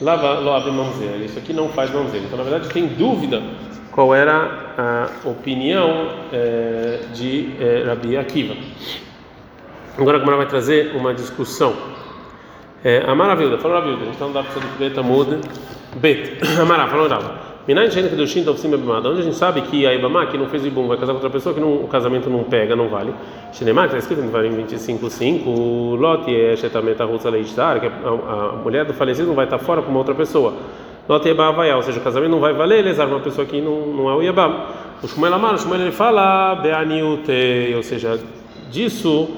lá 0.00 0.14
abre 0.56 0.72
mamzer. 0.72 1.20
Isso 1.24 1.38
aqui 1.38 1.52
não 1.52 1.68
faz 1.68 1.92
mamzer. 1.92 2.20
Então, 2.24 2.36
na 2.36 2.44
verdade, 2.44 2.68
tem 2.72 2.86
dúvida 2.86 3.40
qual 3.92 4.14
era 4.14 4.72
a 4.78 5.28
opinião 5.28 6.08
é, 6.32 7.00
de 7.12 7.50
é, 7.60 7.84
Rabi 7.86 8.16
Akiva. 8.16 8.54
Agora 10.00 10.16
a 10.16 10.20
Gemara 10.20 10.38
vai 10.38 10.46
trazer 10.46 10.96
uma 10.96 11.12
discussão. 11.12 11.74
É, 12.82 13.04
a 13.06 13.14
maravilha, 13.14 13.58
falou 13.58 13.76
a 13.76 13.80
Vilda, 13.82 14.06
então 14.06 14.32
dá 14.32 14.42
para 14.42 14.52
fazer 14.52 14.66
beta 14.78 15.02
muda. 15.02 15.38
Bet, 15.96 16.38
Amara, 16.58 16.88
falou 16.88 17.06
Rava. 17.06 17.50
Minai 17.68 17.90
Shein 17.90 18.08
Kedushim 18.08 18.42
Tovsim 18.42 18.72
Ebimada. 18.72 19.10
Onde 19.10 19.20
a 19.20 19.24
gente 19.24 19.36
sabe 19.36 19.60
que 19.60 19.86
a 19.86 19.94
Ibama, 19.94 20.24
que 20.24 20.38
não 20.38 20.46
fez 20.46 20.64
Ibum, 20.64 20.88
vai 20.88 20.96
casar 20.96 21.12
com 21.12 21.18
outra 21.18 21.28
pessoa 21.28 21.54
que 21.54 21.60
não, 21.60 21.84
o 21.84 21.86
casamento 21.86 22.30
não 22.30 22.44
pega, 22.44 22.74
não 22.74 22.88
vale. 22.88 23.12
Shinemar, 23.52 23.90
que 23.90 23.96
está 23.96 23.98
escrito 23.98 24.26
em 24.26 24.30
Varim 24.30 24.56
25.5, 24.64 25.98
Lot 25.98 26.34
é 26.34 26.56
Shetameta 26.56 27.04
Rutsa 27.04 27.28
Leishtar, 27.28 27.78
que 27.78 27.86
a, 27.86 27.90
a, 27.90 28.52
mulher 28.52 28.86
do 28.86 28.94
falecido 28.94 29.28
não 29.28 29.34
vai 29.34 29.44
estar 29.44 29.58
fora 29.58 29.82
com 29.82 29.90
uma 29.90 29.98
outra 29.98 30.14
pessoa. 30.14 30.54
Lot 31.06 31.28
Yebá 31.28 31.50
vai, 31.50 31.74
ou 31.74 31.82
seja, 31.82 32.00
o 32.00 32.02
casamento 32.02 32.30
não 32.30 32.40
vai 32.40 32.54
valer, 32.54 32.86
ele 32.86 32.98
é 32.98 33.04
uma 33.04 33.20
pessoa 33.20 33.46
que 33.46 33.60
não, 33.60 33.88
não 33.88 34.08
é 34.08 34.14
o 34.14 34.22
Yebam. 34.22 34.64
O 35.02 35.06
Shmuel 35.06 35.34
Amar, 35.34 35.56
o 35.56 35.58
Shmuel 35.58 35.82
ele 35.82 35.92
fala, 35.92 36.54
Beaniute, 36.54 37.74
ou 37.76 37.82
seja, 37.82 38.18
disso 38.70 39.28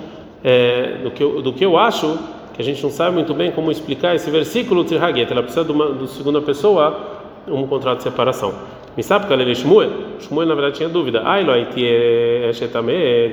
é, 0.43 0.99
do, 1.03 1.11
que 1.11 1.23
eu, 1.23 1.43
do 1.43 1.53
que 1.53 1.65
eu 1.65 1.77
acho, 1.77 2.19
que 2.55 2.61
a 2.61 2.65
gente 2.65 2.83
não 2.83 2.91
sabe 2.91 3.15
muito 3.15 3.33
bem 3.35 3.51
como 3.51 3.71
explicar 3.71 4.15
esse 4.15 4.31
versículo 4.31 4.85
de 4.85 4.97
Haget, 4.97 5.31
ela 5.31 5.43
precisa 5.43 5.65
de 5.65 5.73
uma 5.73 5.91
do 5.91 6.07
segunda 6.07 6.41
pessoa 6.41 7.21
um 7.49 7.67
contrato 7.67 7.99
de 7.99 8.05
separação. 8.05 8.55
Me 8.97 9.03
sabe 9.03 9.27
que 9.27 9.33
ele 9.33 9.55
Shmuel? 9.55 9.91
Shmuel 10.21 10.47
na 10.47 10.55
verdade 10.55 10.77
tinha 10.77 10.89
dúvida. 10.89 11.23
Ah, 11.25 11.41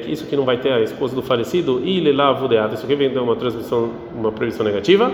isso 0.08 0.26
que 0.26 0.36
não 0.36 0.46
vai 0.46 0.58
ter 0.58 0.72
a 0.72 0.80
esposa 0.80 1.14
do 1.14 1.22
falecido 1.22 1.82
e 1.84 1.98
ele 1.98 2.14
lá 2.14 2.32
deato. 2.48 2.76
Isso 2.76 2.86
aqui 2.86 2.96
vem 2.96 3.10
de 3.10 3.20
uma 3.20 3.36
transmissão, 3.36 3.92
uma 4.16 4.32
previsão 4.32 4.66
negativa. 4.66 5.12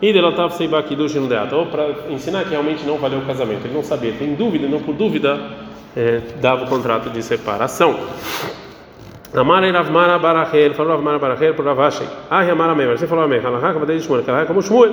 E 0.00 0.12
de 0.12 0.20
latav 0.20 0.52
seiba 0.52 0.82
kidush 0.82 1.14
no 1.14 1.26
deato. 1.26 1.56
Ou 1.56 1.66
para 1.66 1.88
ensinar 2.10 2.44
que 2.44 2.50
realmente 2.50 2.84
não 2.84 2.98
valeu 2.98 3.20
o 3.20 3.22
casamento. 3.22 3.64
Ele 3.64 3.74
não 3.74 3.82
sabia, 3.82 4.12
tem 4.12 4.34
dúvida, 4.34 4.68
não 4.68 4.80
por 4.80 4.94
dúvida 4.94 5.40
é, 5.96 6.20
dava 6.38 6.64
o 6.64 6.68
contrato 6.68 7.08
de 7.08 7.22
separação. 7.22 7.98
Amar 9.34 9.62
Rav 9.62 9.90
Mara 9.90 10.18
Barachel, 10.18 10.72
falou 10.72 10.92
Rav 10.92 11.02
Mara 11.02 11.18
Barachel 11.18 11.54
por 11.54 11.66
Rav 11.66 11.78
Ashi. 11.80 12.02
Ah, 12.30 12.40
Amar 12.50 12.70
Amei, 12.70 12.86
você 12.86 13.06
falou 13.06 13.24
Amei, 13.24 13.40
Halachá, 13.40 13.74
Kavadei 13.74 13.98
de 13.98 14.04
Shmuel, 14.04 14.22
Kalachá 14.22 14.46
como 14.46 14.62
Shmuel. 14.62 14.90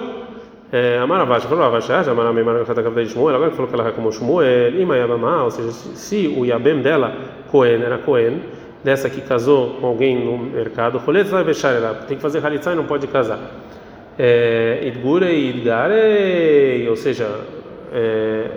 Amar 1.02 1.20
Rav 1.20 1.32
Ashi, 1.32 1.48
falou 1.48 1.64
Rav 1.64 1.76
Ashi, 1.76 1.94
ah, 1.94 2.12
Amar 2.12 2.28
Amei, 2.28 2.44
Mara 2.44 2.66
Kavadei 2.66 3.06
de 3.06 3.12
Shmuel, 3.12 3.34
agora 3.34 3.52
que 3.52 3.56
falou 3.56 3.72
Kalachá 3.72 3.94
como 3.94 4.12
Shmuel, 4.12 4.76
Ima 4.76 4.98
Yabamá, 4.98 5.44
ou 5.44 5.52
seja, 5.52 5.72
se 5.72 6.28
o 6.38 6.46
Yabem 6.46 6.82
dela, 6.82 7.16
Cohen, 7.50 7.82
era 7.82 7.98
Cohen, 8.00 8.42
dessa 8.84 9.10
que 9.10 9.22
casou 9.22 9.76
com 9.80 9.88
alguém 9.88 10.26
no 10.26 10.38
mercado, 10.38 10.98
Rolet 10.98 11.30
vai 11.30 11.46
fechar 11.46 11.74
ela, 11.74 11.94
tem 12.06 12.18
que 12.18 12.22
fazer 12.22 12.46
Halitzá 12.46 12.74
e 12.74 12.76
não 12.76 12.84
pode 12.84 13.08
casar. 13.08 13.40
Idgure 14.84 15.28
e 15.28 15.50
Idgare, 15.52 16.90
ou 16.90 16.98
seja, 16.98 17.26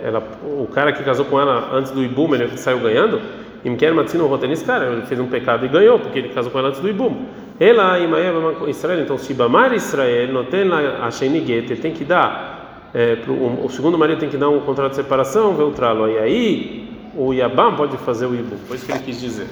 ela, 0.03 0.21
o 0.43 0.67
cara 0.67 0.91
que 0.91 1.03
casou 1.03 1.25
com 1.25 1.39
ela 1.39 1.69
antes 1.73 1.91
do 1.91 2.03
Ibum, 2.03 2.35
ele 2.35 2.57
saiu 2.57 2.79
ganhando, 2.79 3.21
Imker 3.63 3.93
Matzino 3.93 4.27
Rotenis, 4.27 4.63
cara, 4.63 4.85
ele 4.85 5.01
fez 5.03 5.19
um 5.19 5.27
pecado 5.27 5.65
e 5.65 5.69
ganhou, 5.69 5.99
porque 5.99 6.19
ele 6.19 6.29
casou 6.29 6.51
com 6.51 6.59
ela 6.59 6.69
antes 6.69 6.79
do 6.79 6.87
Ibum. 6.87 7.25
Ela, 7.59 7.99
Imaev, 7.99 8.69
Israel, 8.69 9.01
então, 9.01 9.17
se 9.17 9.33
Bamar 9.33 9.73
Israel, 9.73 10.31
não 10.31 10.45
tem 10.45 10.63
lá 10.63 11.05
a 11.05 11.11
Sheniget, 11.11 11.71
ele 11.71 11.81
tem 11.81 11.91
que 11.91 12.05
dar, 12.05 12.89
é, 12.93 13.17
pro, 13.17 13.33
um, 13.33 13.65
o 13.65 13.69
segundo 13.69 13.97
marido 13.97 14.19
tem 14.19 14.29
que 14.29 14.37
dar 14.37 14.49
um 14.49 14.61
contrato 14.61 14.91
de 14.91 14.95
separação, 14.95 15.53
veltrá-lo. 15.55 16.07
E 16.07 16.17
aí, 16.17 16.89
o 17.15 17.33
Yabam 17.33 17.75
pode 17.75 17.97
fazer 17.97 18.27
o 18.27 18.33
Ibum, 18.33 18.57
foi 18.65 18.77
isso 18.77 18.85
que 18.85 18.91
ele 18.93 18.99
quis 18.99 19.19
dizer. 19.19 19.47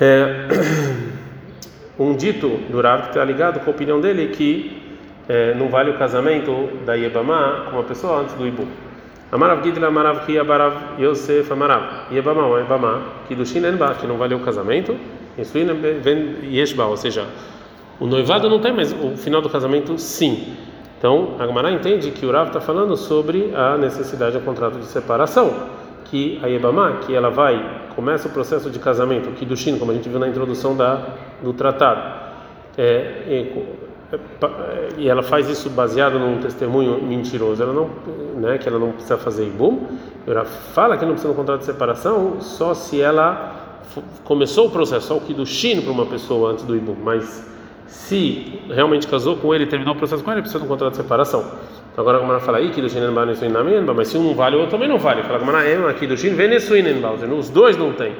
É, 0.00 0.46
um 1.98 2.14
dito 2.14 2.48
do 2.68 2.80
Rav 2.80 3.02
que 3.02 3.08
está 3.08 3.24
ligado 3.24 3.60
com 3.60 3.70
a 3.70 3.72
opinião 3.72 4.00
dele 4.00 4.28
que 4.28 4.82
é, 5.28 5.54
não 5.54 5.68
vale 5.68 5.90
o 5.90 5.98
casamento 5.98 6.68
da 6.84 6.94
Yebamá 6.94 7.66
com 7.70 7.76
uma 7.76 7.84
pessoa 7.84 8.20
antes 8.20 8.34
do 8.34 8.46
Ibum. 8.46 8.66
Amarav 9.30 9.62
Gidla 9.62 9.88
Amarav 9.88 10.26
Ria 10.26 10.44
Barav 10.44 11.00
Yosef 11.00 11.50
Amarav. 11.52 12.12
Yebama 12.12 12.58
Yebama 12.58 13.02
Kidushin 13.26 13.64
Enba 13.64 13.94
que 13.94 14.06
não 14.06 14.16
valeu 14.16 14.38
o 14.38 14.40
casamento 14.40 14.96
Insuin 15.36 15.66
vem 16.00 16.36
Yeshba 16.44 16.86
ou 16.86 16.96
seja 16.96 17.26
o 17.98 18.06
noivado 18.06 18.48
não 18.48 18.60
tem 18.60 18.72
mas 18.72 18.92
o 18.92 19.16
final 19.16 19.40
do 19.40 19.48
casamento 19.48 19.98
sim. 19.98 20.54
Então 20.98 21.34
a 21.38 21.46
Gemara 21.46 21.70
entende 21.70 22.10
que 22.10 22.24
o 22.24 22.30
Rav 22.30 22.48
está 22.48 22.60
falando 22.60 22.96
sobre 22.96 23.52
a 23.54 23.76
necessidade 23.76 24.38
do 24.38 24.44
contrato 24.44 24.78
de 24.78 24.86
separação 24.86 25.52
que 26.04 26.38
a 26.42 26.46
Yebama 26.46 26.98
que 27.04 27.14
ela 27.14 27.30
vai 27.30 27.82
começa 27.96 28.28
o 28.28 28.30
processo 28.30 28.70
de 28.70 28.78
casamento 28.78 29.30
Kidushin 29.32 29.78
como 29.78 29.90
a 29.90 29.94
gente 29.94 30.08
viu 30.08 30.20
na 30.20 30.28
introdução 30.28 30.76
da 30.76 31.04
do 31.42 31.52
tratado. 31.52 32.26
É, 32.78 33.64
e 34.96 35.08
ela 35.08 35.22
faz 35.22 35.48
isso 35.48 35.68
baseado 35.70 36.18
num 36.18 36.38
testemunho 36.38 37.02
mentiroso, 37.02 37.62
ela 37.62 37.72
não, 37.72 37.90
né, 38.36 38.58
que 38.58 38.68
ela 38.68 38.78
não 38.78 38.92
precisa 38.92 39.16
fazer 39.16 39.46
ibum, 39.46 39.86
ela 40.26 40.44
fala 40.44 40.96
que 40.96 41.04
não 41.04 41.12
precisa 41.12 41.32
de 41.32 41.34
um 41.34 41.36
contrato 41.36 41.60
de 41.60 41.66
separação 41.66 42.40
só 42.40 42.74
se 42.74 43.00
ela 43.00 43.82
começou 44.24 44.66
o 44.66 44.70
processo, 44.70 45.08
só 45.08 45.16
o 45.16 45.20
que 45.20 45.32
do 45.32 45.46
chino 45.46 45.82
para 45.82 45.92
uma 45.92 46.06
pessoa 46.06 46.52
antes 46.52 46.64
do 46.64 46.76
ibum, 46.76 46.96
mas 47.02 47.46
se 47.86 48.60
realmente 48.68 49.06
casou 49.06 49.36
com 49.36 49.54
ele 49.54 49.66
terminou 49.66 49.94
o 49.94 49.98
processo 49.98 50.22
com 50.22 50.32
ele, 50.32 50.40
precisa 50.40 50.58
de 50.58 50.66
um 50.66 50.68
contrato 50.68 50.92
de 50.92 50.96
separação. 50.96 51.44
Então 51.92 52.02
agora 52.02 52.18
como 52.18 52.30
ela 52.30 52.40
fala 52.40 52.58
aí 52.58 52.70
que 52.70 52.82
do 52.82 52.88
chino 52.90 53.10
mas 53.12 54.08
se 54.08 54.18
um 54.18 54.24
não 54.24 54.34
vale, 54.34 54.56
o 54.56 54.60
outro 54.60 54.72
também 54.72 54.88
não 54.88 54.98
vale. 54.98 55.22
Fala 55.22 55.38
como 55.38 55.50
ela 55.52 55.90
aqui 55.90 56.06
do 56.06 56.16
chino, 56.16 56.36
os 57.38 57.48
dois 57.48 57.76
não 57.76 57.92
tem 57.92 58.14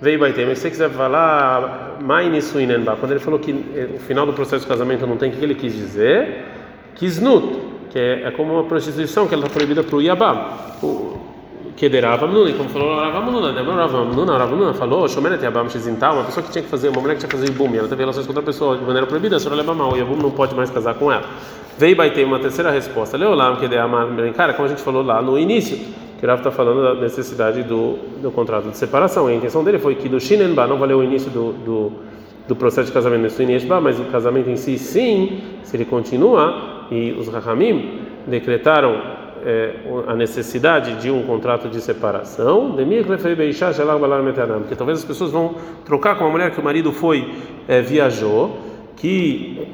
veio 0.00 0.18
Baitem. 0.18 0.46
Mas 0.46 0.58
se 0.58 0.62
você 0.62 0.70
quiser 0.70 0.90
falar 0.90 1.98
Mainisuinenba, 2.00 2.96
quando 2.96 3.12
ele 3.12 3.20
falou 3.20 3.38
que 3.38 3.52
eh, 3.74 3.88
o 3.96 3.98
final 4.00 4.26
do 4.26 4.32
processo 4.32 4.62
de 4.62 4.68
casamento 4.68 5.06
não 5.06 5.16
tem, 5.16 5.30
o 5.30 5.32
que 5.32 5.44
ele 5.44 5.54
quis 5.54 5.74
dizer? 5.74 6.44
Kiznut, 6.94 7.58
que 7.90 7.98
é, 7.98 8.22
é 8.24 8.30
como 8.30 8.54
uma 8.54 8.64
prostituição 8.64 9.26
que 9.26 9.34
ela 9.34 9.44
está 9.44 9.54
proibida 9.54 9.82
para 9.82 9.96
o 9.96 10.02
Yabam. 10.02 10.46
Que 11.76 11.90
derava 11.90 12.26
Mnuna, 12.26 12.54
como 12.54 12.70
falou 12.70 12.98
Rava 12.98 13.20
Mnuna, 13.20 13.52
Rava 13.52 14.04
Mnuna, 14.04 14.38
Rava 14.38 14.56
Mnuna 14.56 14.72
falou, 14.72 15.06
Shomeret 15.06 15.42
Yabam 15.44 15.68
Shizintal, 15.68 16.14
uma 16.14 16.24
pessoa 16.24 16.42
que 16.42 16.50
tinha 16.50 16.64
que 16.64 16.70
fazer, 16.70 16.88
uma 16.88 17.02
mulher 17.02 17.14
que 17.14 17.20
tinha 17.20 17.28
que 17.28 17.36
fazer 17.36 17.50
Ibum, 17.50 17.74
ela 17.74 17.86
teve 17.86 18.00
relações 18.00 18.24
com 18.24 18.30
outra 18.32 18.42
pessoa 18.42 18.78
de 18.78 18.84
maneira 18.84 19.06
proibida, 19.06 19.36
a 19.36 19.38
senhora 19.38 19.56
leva 19.56 19.74
mal, 19.74 19.92
o 19.92 19.96
Yabum 19.96 20.16
não 20.16 20.30
pode 20.30 20.54
mais 20.54 20.70
casar 20.70 20.94
com 20.94 21.12
ela. 21.12 21.24
Veio 21.76 21.94
Baitem 21.94 22.24
uma 22.24 22.38
terceira 22.38 22.70
resposta, 22.70 23.18
Leolam, 23.18 23.56
derama 23.56 24.08
Cara, 24.34 24.54
como 24.54 24.64
a 24.64 24.70
gente 24.70 24.80
falou 24.80 25.02
lá 25.02 25.20
no 25.20 25.38
início 25.38 25.78
que 26.18 26.26
Rav 26.26 26.38
está 26.38 26.50
falando 26.50 26.82
da 26.82 26.94
necessidade 26.94 27.62
do, 27.62 27.98
do 28.22 28.30
contrato 28.30 28.70
de 28.70 28.76
separação. 28.76 29.28
E 29.28 29.34
a 29.34 29.36
intenção 29.36 29.62
dele 29.62 29.78
foi 29.78 29.94
que 29.94 30.08
do 30.08 30.18
Shinenba 30.18 30.66
não 30.66 30.78
valeu 30.78 30.98
o 30.98 31.04
início 31.04 31.30
do, 31.30 31.52
do, 31.52 31.92
do 32.48 32.56
processo 32.56 32.86
de 32.88 32.92
casamento 32.92 33.22
no 33.22 33.30
Shineshba, 33.30 33.80
mas 33.80 34.00
o 34.00 34.04
casamento 34.04 34.48
em 34.48 34.56
si, 34.56 34.78
sim, 34.78 35.40
se 35.62 35.76
ele 35.76 35.84
continua, 35.84 36.86
e 36.90 37.12
os 37.12 37.28
Rahamim 37.28 38.00
decretaram 38.26 39.00
é, 39.44 39.74
a 40.06 40.14
necessidade 40.14 41.00
de 41.00 41.10
um 41.10 41.22
contrato 41.22 41.68
de 41.68 41.80
separação, 41.80 42.74
porque 44.60 44.74
talvez 44.76 44.98
as 44.98 45.04
pessoas 45.04 45.30
vão 45.30 45.54
trocar 45.84 46.16
com 46.16 46.24
uma 46.24 46.30
mulher 46.30 46.50
que 46.50 46.60
o 46.60 46.64
marido 46.64 46.92
foi, 46.92 47.32
é, 47.68 47.80
viajou, 47.80 48.58
que 48.96 49.68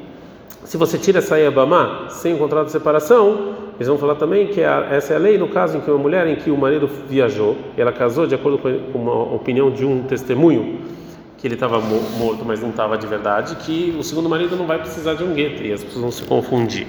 se 0.63 0.77
você 0.77 0.97
tira 0.97 1.19
essa 1.19 1.37
Yabamá 1.37 2.05
sem 2.09 2.33
o 2.33 2.37
contrato 2.37 2.67
de 2.67 2.71
separação, 2.71 3.62
eles 3.75 3.87
vão 3.87 3.97
falar 3.97 4.15
também 4.15 4.47
que 4.47 4.61
essa 4.61 5.13
é 5.13 5.15
a 5.15 5.19
lei 5.19 5.37
no 5.37 5.47
caso 5.47 5.77
em 5.77 5.81
que 5.81 5.89
uma 5.89 5.99
mulher 5.99 6.27
em 6.27 6.35
que 6.35 6.51
o 6.51 6.57
marido 6.57 6.87
viajou 7.09 7.57
e 7.77 7.81
ela 7.81 7.91
casou 7.91 8.27
de 8.27 8.35
acordo 8.35 8.57
com 8.57 8.97
uma 8.97 9.33
opinião 9.33 9.71
de 9.71 9.85
um 9.85 10.03
testemunho 10.03 10.79
que 11.37 11.47
ele 11.47 11.55
estava 11.55 11.77
morto, 11.81 12.45
mas 12.45 12.61
não 12.61 12.69
estava 12.69 12.97
de 12.97 13.05
verdade, 13.05 13.55
que 13.57 13.93
o 13.99 14.03
segundo 14.03 14.29
marido 14.29 14.55
não 14.55 14.65
vai 14.65 14.79
precisar 14.79 15.15
de 15.15 15.25
um 15.25 15.33
gueto 15.33 15.61
e 15.61 15.73
as 15.73 15.83
pessoas 15.83 16.01
vão 16.01 16.11
se 16.11 16.23
confundir. 16.23 16.87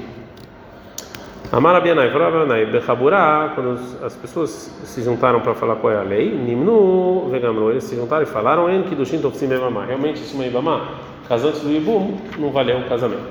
Amar 1.50 1.74
Abianai, 1.74 2.08
Abianai, 2.08 2.66
Bechaburá, 2.66 3.52
quando 3.54 3.78
as 4.02 4.14
pessoas 4.14 4.50
se 4.84 5.02
juntaram 5.02 5.40
para 5.40 5.54
falar 5.54 5.76
qual 5.76 5.92
é 5.92 5.96
a 5.96 6.02
lei, 6.02 6.30
Nimnu, 6.30 7.28
Vegamro, 7.30 7.70
eles 7.70 7.82
se 7.82 7.96
juntaram 7.96 8.22
e 8.22 8.26
falaram, 8.26 8.70
En 8.70 8.84
Kidushin 8.84 9.20
Tofsim 9.20 9.48
realmente 9.48 10.22
isso 10.22 10.40
é 10.40 10.46
Ibamá, 10.46 11.00
casantes 11.28 11.60
do 11.60 11.72
Ibum, 11.72 12.16
não 12.38 12.50
valeu 12.50 12.78
o 12.78 12.88
casamento. 12.88 13.26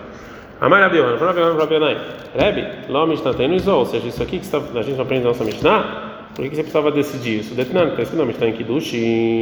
Amar 0.63 0.82
Abianai, 0.82 1.17
falou 1.17 1.62
Abianai, 1.62 1.98
Rebbe, 2.34 2.65
o 2.88 3.05
Mishnah 3.05 3.34
tem 3.34 3.53
Isol, 3.53 3.79
ou 3.79 3.86
seja, 3.86 4.08
isso 4.08 4.24
aqui 4.24 4.39
que 4.39 4.48
a 4.55 4.82
gente 4.82 5.01
aprende 5.01 5.24
na 5.24 5.32
nossa 5.32 5.43
Mishnah, 5.43 6.29
por 6.34 6.41
que 6.43 6.55
você 6.55 6.62
precisava 6.63 6.89
decidir 6.89 7.41
isso? 7.41 7.53
Detnan, 7.53 7.89
está 7.89 8.03
escrito 8.03 8.24
não, 8.24 8.29
está 8.32 8.48
em 8.48 8.53
Kiddush, 8.53 8.93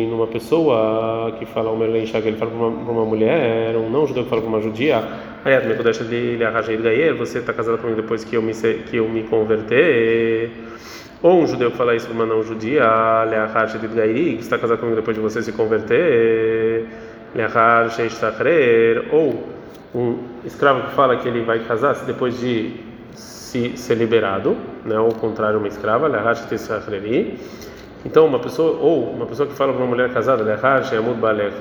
numa 0.09 0.25
pessoa 0.25 1.31
que 1.37 1.45
fala 1.45 1.69
o 1.69 1.77
Merlin 1.77 2.07
que 2.07 2.17
ele 2.17 2.37
fala 2.37 2.49
para 2.49 2.59
uma, 2.59 3.05
mulher, 3.05 3.75
um 3.75 3.87
não 3.87 4.07
judeu 4.07 4.23
que 4.23 4.31
fala 4.31 4.41
para 4.41 4.49
uma 4.49 4.61
judia, 4.61 5.03
Ayat, 5.45 5.67
me 5.67 5.75
deixa 5.75 6.03
de 6.03 6.43
arranjar 6.43 6.75
Gayer, 6.75 7.15
você 7.15 7.37
está 7.37 7.53
casado 7.53 7.77
comigo 7.77 8.01
depois 8.01 8.23
que 8.23 8.35
eu 8.35 8.41
me, 8.41 8.53
que 8.53 8.97
eu 8.97 9.07
me 9.07 9.21
converter. 9.21 10.49
Ou 11.21 11.43
um 11.43 11.45
judeu 11.45 11.69
que 11.69 11.77
fala 11.77 11.95
isso 11.95 12.07
para 12.07 12.15
uma 12.15 12.25
não 12.25 12.41
judia, 12.41 12.81
Leahar 13.25 13.67
de 13.67 13.87
Gairi, 13.87 14.37
que 14.37 14.41
está 14.41 14.57
casado 14.57 14.79
comigo 14.79 14.95
depois 14.95 15.15
de 15.15 15.21
você 15.21 15.43
se 15.43 15.51
converter, 15.51 16.87
Leahar 17.35 17.91
Sheishtachrer, 17.91 19.05
ou 19.11 19.60
um 19.93 20.17
escravo 20.45 20.87
que 20.89 20.95
fala 20.95 21.17
que 21.17 21.27
ele 21.27 21.43
vai 21.43 21.59
casar-se 21.59 22.05
depois 22.05 22.39
de 22.39 22.79
se 23.13 23.77
ser 23.77 23.95
liberado, 23.95 24.55
né? 24.85 24.97
Ou 24.97 25.13
contrário, 25.13 25.59
uma 25.59 25.67
escrava, 25.67 26.07
então 28.05 28.25
uma 28.25 28.39
pessoa 28.39 28.79
ou 28.79 29.11
uma 29.11 29.25
pessoa 29.25 29.47
que 29.47 29.53
fala 29.53 29.73
para 29.73 29.81
uma 29.81 29.89
mulher 29.89 30.11
casada, 30.13 30.43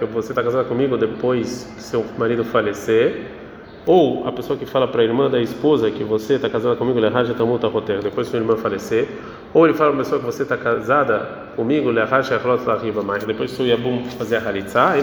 você 0.06 0.32
está 0.32 0.42
casada 0.42 0.64
comigo 0.64 0.96
depois 0.96 1.70
que 1.74 1.82
seu 1.82 2.04
marido 2.16 2.44
falecer, 2.44 3.26
ou 3.84 4.26
a 4.26 4.32
pessoa 4.32 4.58
que 4.58 4.64
fala 4.64 4.86
para 4.86 5.02
a 5.02 5.04
irmã 5.04 5.28
da 5.28 5.40
esposa 5.40 5.90
que 5.90 6.04
você 6.04 6.34
está 6.34 6.48
casada 6.48 6.76
comigo, 6.76 7.00
depois 7.00 8.28
que 8.28 8.30
sua 8.30 8.38
irmã 8.38 8.56
falecer, 8.56 9.08
ou 9.52 9.66
ele 9.66 9.74
fala 9.74 9.90
para 9.90 10.00
a 10.00 10.04
pessoa 10.04 10.20
que 10.20 10.26
você 10.26 10.44
está 10.44 10.56
casada 10.56 11.50
comigo, 11.56 11.92
mas 13.04 13.24
depois 13.24 13.58
o 13.58 13.64
Yabum 13.64 14.04
fazer 14.16 14.36
a 14.36 14.48
halitzah, 14.48 14.96
e 14.98 15.02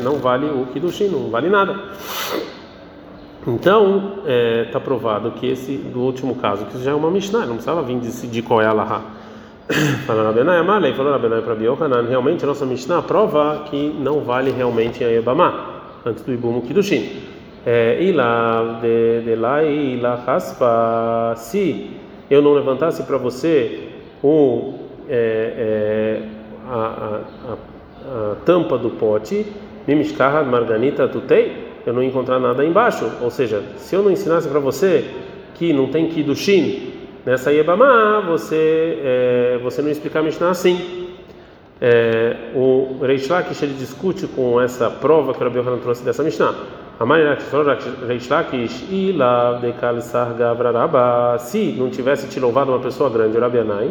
não 0.00 0.18
vale 0.18 0.46
o 0.46 0.66
Kiddushin, 0.72 1.08
não 1.08 1.30
vale 1.30 1.48
nada. 1.48 1.78
Então, 3.46 4.14
está 4.18 4.30
é, 4.30 4.64
tá 4.72 4.80
provado 4.80 5.30
que 5.32 5.46
esse 5.46 5.76
do 5.76 6.00
último 6.00 6.34
caso, 6.34 6.64
que 6.64 6.74
isso 6.74 6.84
já 6.84 6.90
é 6.90 6.94
uma 6.94 7.10
Mishnah, 7.10 7.40
não 7.40 7.54
precisava 7.54 7.80
vir 7.82 7.96
decidir 7.98 8.42
qual 8.42 8.60
é 8.60 8.66
a 8.66 8.72
Laha. 8.72 9.02
Falou 10.06 10.24
Rabenai 10.24 10.58
Amalei, 10.58 10.94
falou 10.94 11.12
Rabenai 11.12 11.42
para 11.42 11.54
Biohanan, 11.54 12.08
realmente 12.08 12.44
a 12.44 12.46
nossa 12.46 12.64
Mishnah 12.64 13.02
prova 13.02 13.64
que 13.68 13.94
não 14.00 14.20
vale 14.20 14.50
realmente 14.50 15.04
a 15.04 15.08
Yebamá, 15.08 15.82
antes 16.04 16.24
do 16.24 16.32
Ibumu 16.32 16.62
Kiddushin. 16.62 17.20
É, 17.64 18.00
ila 18.00 18.78
de, 18.80 19.22
de 19.22 19.34
lá 19.34 19.62
ila 19.62 20.22
raspa, 20.24 21.34
se 21.36 21.90
eu 22.30 22.42
não 22.42 22.52
levantasse 22.52 23.02
para 23.02 23.16
você 23.16 23.88
o, 24.22 24.74
é, 25.08 25.52
é, 25.58 26.22
a, 26.68 26.74
a, 26.74 27.20
a, 27.52 28.32
a 28.32 28.34
tampa 28.44 28.76
do 28.76 28.90
pote, 28.90 29.46
mimishkaha 29.86 30.42
marganita 30.42 31.06
tutei, 31.08 31.66
eu 31.86 31.92
não 31.92 32.02
ia 32.02 32.08
encontrar 32.08 32.40
nada 32.40 32.64
embaixo. 32.64 33.08
Ou 33.20 33.30
seja, 33.30 33.62
se 33.76 33.94
eu 33.94 34.02
não 34.02 34.10
ensinasse 34.10 34.48
para 34.48 34.58
você 34.58 35.04
que 35.54 35.72
não 35.72 35.86
tem 35.86 36.08
que 36.08 36.22
do 36.22 36.34
Shin 36.34 36.92
nessa 37.24 37.52
Yebamá, 37.52 38.20
você, 38.20 38.98
é, 39.02 39.60
você 39.62 39.80
não 39.80 39.88
ia 39.88 39.92
explicar 39.92 40.20
a 40.20 40.22
Mishnah 40.22 40.50
assim. 40.50 41.06
É, 41.80 42.36
o 42.54 42.98
Reish 43.02 43.28
Lakish 43.28 43.62
ele 43.62 43.74
discute 43.74 44.26
com 44.26 44.60
essa 44.60 44.90
prova 44.90 45.32
que 45.32 45.40
o 45.40 45.44
Rabi 45.44 45.58
Yohanan 45.58 45.78
trouxe 45.78 46.04
dessa 46.04 46.22
Mishnah. 46.22 46.54
Se 51.38 51.76
não 51.78 51.90
tivesse 51.90 52.26
te 52.26 52.40
louvado 52.40 52.72
uma 52.72 52.80
pessoa 52.80 53.10
grande, 53.10 53.36
o 53.36 53.40
Rabi 53.40 53.58
Anai, 53.58 53.90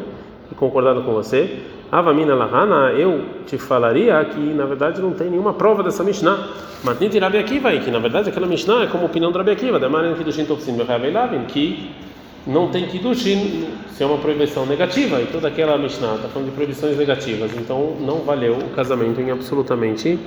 e 0.52 0.56
concordado 0.56 1.04
com 1.04 1.14
você, 1.14 1.60
Avamina 1.92 2.34
Lahana, 2.34 2.94
eu 2.94 3.26
te 3.46 3.60
falaria 3.60 4.26
que 4.26 4.40
na 4.40 4.66
verdade 4.66 5.00
não 5.02 5.12
tem 5.12 5.30
nenhuma 5.30 5.54
prova 5.54 5.84
dessa 5.84 6.04
Mishnah. 6.04 6.48
Mas 6.84 7.00
nem 7.00 7.10
Rabi 7.20 7.38
Akiva, 7.38 7.72
que 7.78 7.92
na 7.92 8.00
verdade 8.00 8.30
aquela 8.30 8.48
Mishnah 8.48 8.84
é 8.84 8.88
como 8.88 9.04
a 9.04 9.06
opinião 9.06 9.32
do 9.32 9.38
Rabi 9.38 9.52
Akiva, 9.52 9.80
da 9.80 9.88
Maran 9.88 10.16
Kidushin 10.16 10.46
Topsim 10.46 10.76
que 11.48 11.92
não 12.48 12.70
tem 12.70 12.88
Kidushin 12.88 13.68
se 13.90 14.04
é 14.04 14.06
uma 14.06 14.18
proibição 14.18 14.66
negativa, 14.66 15.22
e 15.22 15.28
toda 15.28 15.48
aquela 15.48 15.78
Mishnah 15.78 16.16
está 16.16 16.28
falando 16.28 16.50
de 16.50 16.56
proibições 16.56 16.98
negativas, 16.98 17.52
então 17.56 17.96
não 18.00 18.20
valeu 18.22 18.58
o 18.58 18.70
casamento 18.76 19.22
em 19.22 19.30
absolutamente 19.32 20.20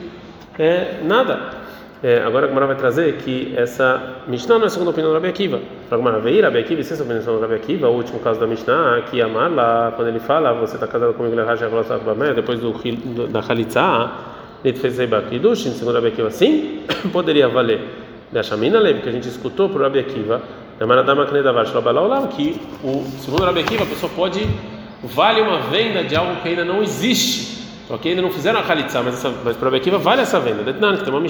é, 0.58 1.00
nada. 1.04 1.67
É, 2.00 2.22
agora 2.22 2.46
a 2.46 2.48
Gemara 2.48 2.66
vai 2.66 2.76
trazer 2.76 3.16
que 3.16 3.52
essa 3.56 4.22
Mishnah 4.28 4.58
não 4.58 4.66
é 4.66 4.68
segunda 4.68 4.92
opinião 4.92 5.10
do 5.10 5.14
Rabi 5.14 5.28
Akiva. 5.28 5.60
A 5.90 5.96
Gemara 5.96 6.20
veio, 6.20 6.42
Rabi 6.42 6.58
Akiva, 6.58 6.82
se 6.84 6.92
essa 6.92 7.02
opinião 7.02 7.24
do 7.24 7.40
Rabi 7.40 7.54
Akiva, 7.54 7.88
o 7.88 7.96
último 7.96 8.20
caso 8.20 8.38
da 8.38 8.46
Mishnah, 8.46 9.02
que 9.10 9.20
Amar 9.20 9.52
lá, 9.52 9.92
quando 9.96 10.08
ele 10.08 10.20
fala, 10.20 10.52
você 10.52 10.76
está 10.76 10.86
casado 10.86 11.12
comigo, 11.14 11.34
depois 12.36 12.60
do, 12.60 13.26
da 13.26 13.40
Khalitza, 13.40 14.12
ele 14.64 14.78
fez 14.78 14.96
Kidushin, 15.28 15.72
segundo 15.72 15.94
Rabi 15.96 16.08
Akiva, 16.08 16.30
sim, 16.30 16.84
poderia 17.12 17.48
valer. 17.48 17.80
Da 18.30 18.42
Shamina 18.42 18.78
Lev, 18.78 19.00
que 19.00 19.08
a 19.08 19.12
gente 19.12 19.26
escutou 19.26 19.68
por 19.68 19.80
Rabi 19.80 19.98
Akiva, 19.98 20.40
que 22.28 22.60
o 22.84 23.04
segundo 23.18 23.44
Rabi 23.44 23.60
Akiva, 23.60 23.82
a 23.82 23.86
pessoa 23.86 24.12
pode, 24.14 24.46
vale 25.02 25.40
uma 25.40 25.62
venda 25.62 26.04
de 26.04 26.14
algo 26.14 26.36
que 26.42 26.48
ainda 26.48 26.64
não 26.64 26.80
existe. 26.80 27.58
Ok? 27.90 28.10
Ainda 28.10 28.22
não 28.22 28.30
fizeram 28.30 28.60
a 28.60 28.62
Khalitsa, 28.62 29.02
mas, 29.02 29.14
essa, 29.14 29.32
mas 29.42 29.56
para 29.56 29.70
Bekiva 29.70 29.98
vale 29.98 30.22
essa 30.22 30.38
venda. 30.38 30.62
Que 30.98 31.04
tem 31.04 31.12
uma 31.12 31.20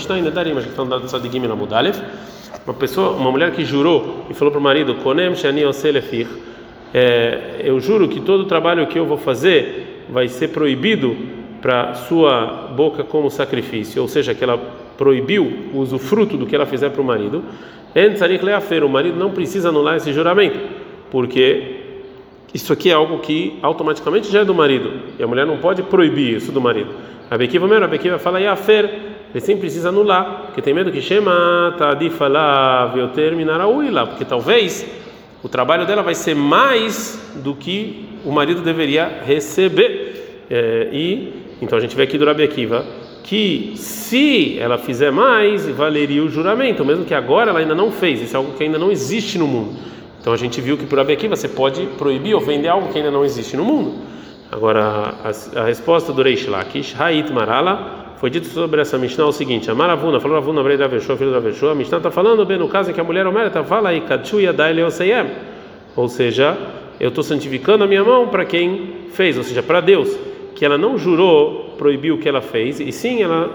mas 0.54 0.64
que 0.64 0.70
estão 0.70 0.86
dando 0.86 1.08
Mudalev. 1.56 1.96
Uma 2.66 2.74
pessoa, 2.74 3.10
uma 3.10 3.30
mulher 3.30 3.52
que 3.52 3.64
jurou 3.64 4.26
e 4.28 4.34
falou 4.34 4.50
para 4.50 4.58
o 4.58 4.62
marido: 4.62 4.96
Konem 4.96 5.34
Shani 5.36 5.64
Oselefir. 5.64 6.26
É, 6.92 7.60
eu 7.64 7.78
juro 7.78 8.08
que 8.08 8.20
todo 8.20 8.40
o 8.40 8.44
trabalho 8.46 8.86
que 8.86 8.98
eu 8.98 9.06
vou 9.06 9.18
fazer 9.18 10.06
vai 10.08 10.26
ser 10.26 10.48
proibido 10.48 11.16
para 11.60 11.94
sua 11.94 12.72
boca 12.74 13.04
como 13.04 13.30
sacrifício, 13.30 14.00
ou 14.00 14.08
seja, 14.08 14.34
que 14.34 14.42
ela 14.42 14.58
proibiu 14.96 15.70
o 15.72 15.78
usufruto 15.78 16.36
do 16.36 16.46
que 16.46 16.54
ela 16.54 16.66
fizer 16.66 16.90
para 16.90 17.00
o 17.00 17.04
marido. 17.04 17.44
O 18.84 18.88
marido 18.88 19.18
não 19.18 19.30
precisa 19.30 19.68
anular 19.68 19.96
esse 19.96 20.12
juramento, 20.12 20.58
porque 21.10 21.77
isso 22.52 22.72
aqui 22.72 22.90
é 22.90 22.94
algo 22.94 23.18
que 23.18 23.58
automaticamente 23.62 24.30
já 24.30 24.40
é 24.40 24.44
do 24.44 24.54
marido 24.54 24.90
e 25.18 25.22
a 25.22 25.26
mulher 25.26 25.46
não 25.46 25.58
pode 25.58 25.82
proibir 25.82 26.36
isso 26.36 26.50
do 26.50 26.60
marido. 26.60 26.90
A 27.30 27.36
Bequiva 27.36 27.68
mesmo, 27.68 27.84
a 27.84 27.88
Bequiva 27.88 28.18
fala 28.18 28.40
Yafer, 28.40 28.84
ele 29.30 29.40
sempre 29.40 29.60
precisa 29.60 29.90
anular, 29.90 30.44
porque 30.46 30.62
tem 30.62 30.72
medo 30.72 30.90
que 30.90 31.02
chama 31.02 31.76
de 31.98 32.08
falar 32.08 32.86
viu 32.86 33.08
terminar 33.08 33.60
a 33.60 33.66
lá, 33.66 34.06
porque 34.06 34.24
talvez 34.24 34.86
o 35.42 35.48
trabalho 35.48 35.86
dela 35.86 36.02
vai 36.02 36.14
ser 36.14 36.34
mais 36.34 37.32
do 37.36 37.54
que 37.54 38.08
o 38.24 38.32
marido 38.32 38.62
deveria 38.62 39.22
receber. 39.24 40.46
É, 40.50 40.88
e 40.90 41.32
então 41.60 41.76
a 41.76 41.80
gente 41.80 41.94
vê 41.94 42.04
aqui 42.04 42.16
do 42.16 42.24
Rabi 42.24 42.48
que 43.22 43.72
se 43.74 44.58
ela 44.58 44.78
fizer 44.78 45.12
mais, 45.12 45.68
valeria 45.68 46.24
o 46.24 46.30
juramento, 46.30 46.82
mesmo 46.82 47.04
que 47.04 47.12
agora 47.12 47.50
ela 47.50 47.58
ainda 47.58 47.74
não 47.74 47.90
fez. 47.90 48.22
Isso 48.22 48.34
é 48.34 48.38
algo 48.38 48.54
que 48.54 48.64
ainda 48.64 48.78
não 48.78 48.90
existe 48.90 49.36
no 49.36 49.46
mundo. 49.46 49.76
Então 50.20 50.32
a 50.32 50.36
gente 50.36 50.60
viu 50.60 50.76
que 50.76 50.86
por 50.86 50.98
Abequi 50.98 51.28
você 51.28 51.48
pode 51.48 51.86
proibir 51.98 52.34
ou 52.34 52.40
vender 52.40 52.68
algo 52.68 52.92
que 52.92 52.98
ainda 52.98 53.10
não 53.10 53.24
existe 53.24 53.56
no 53.56 53.64
mundo. 53.64 53.94
Agora 54.50 55.14
a, 55.24 55.60
a 55.60 55.64
resposta 55.64 56.12
do 56.12 56.22
Reish 56.22 56.46
Lakish, 56.46 56.94
Hait 56.98 57.30
Marala, 57.30 57.98
foi 58.18 58.30
dito 58.30 58.48
sobre 58.48 58.80
essa 58.80 58.98
Mishnah 58.98 59.26
o 59.26 59.32
seguinte: 59.32 59.70
a 59.70 59.74
Maravuna 59.74 60.18
falou 60.18 60.36
Ravuna 60.38 60.62
Brei 60.62 60.76
Daveshua, 60.76 61.16
filho 61.16 61.30
da 61.30 61.38
Daveshua, 61.38 61.72
a 61.72 61.74
Mishnah 61.74 61.98
está 61.98 62.10
falando 62.10 62.44
bem 62.44 62.58
no 62.58 62.68
caso 62.68 62.90
em 62.90 62.94
que 62.94 63.00
a 63.00 63.04
mulher 63.04 63.26
omerta 63.26 63.62
fala 63.62 63.90
aí 63.90 64.00
Kachuya 64.00 64.52
Daile 64.52 64.82
Oseyem, 64.82 65.26
ou 65.94 66.08
seja, 66.08 66.56
eu 66.98 67.10
estou 67.10 67.22
santificando 67.22 67.84
a 67.84 67.86
minha 67.86 68.02
mão 68.02 68.26
para 68.26 68.44
quem 68.44 69.06
fez, 69.12 69.38
ou 69.38 69.44
seja, 69.44 69.62
para 69.62 69.80
Deus, 69.80 70.18
que 70.54 70.64
ela 70.64 70.76
não 70.76 70.98
jurou 70.98 71.74
proibir 71.78 72.10
o 72.10 72.18
que 72.18 72.28
ela 72.28 72.40
fez, 72.40 72.80
e 72.80 72.90
sim 72.90 73.22
ela 73.22 73.50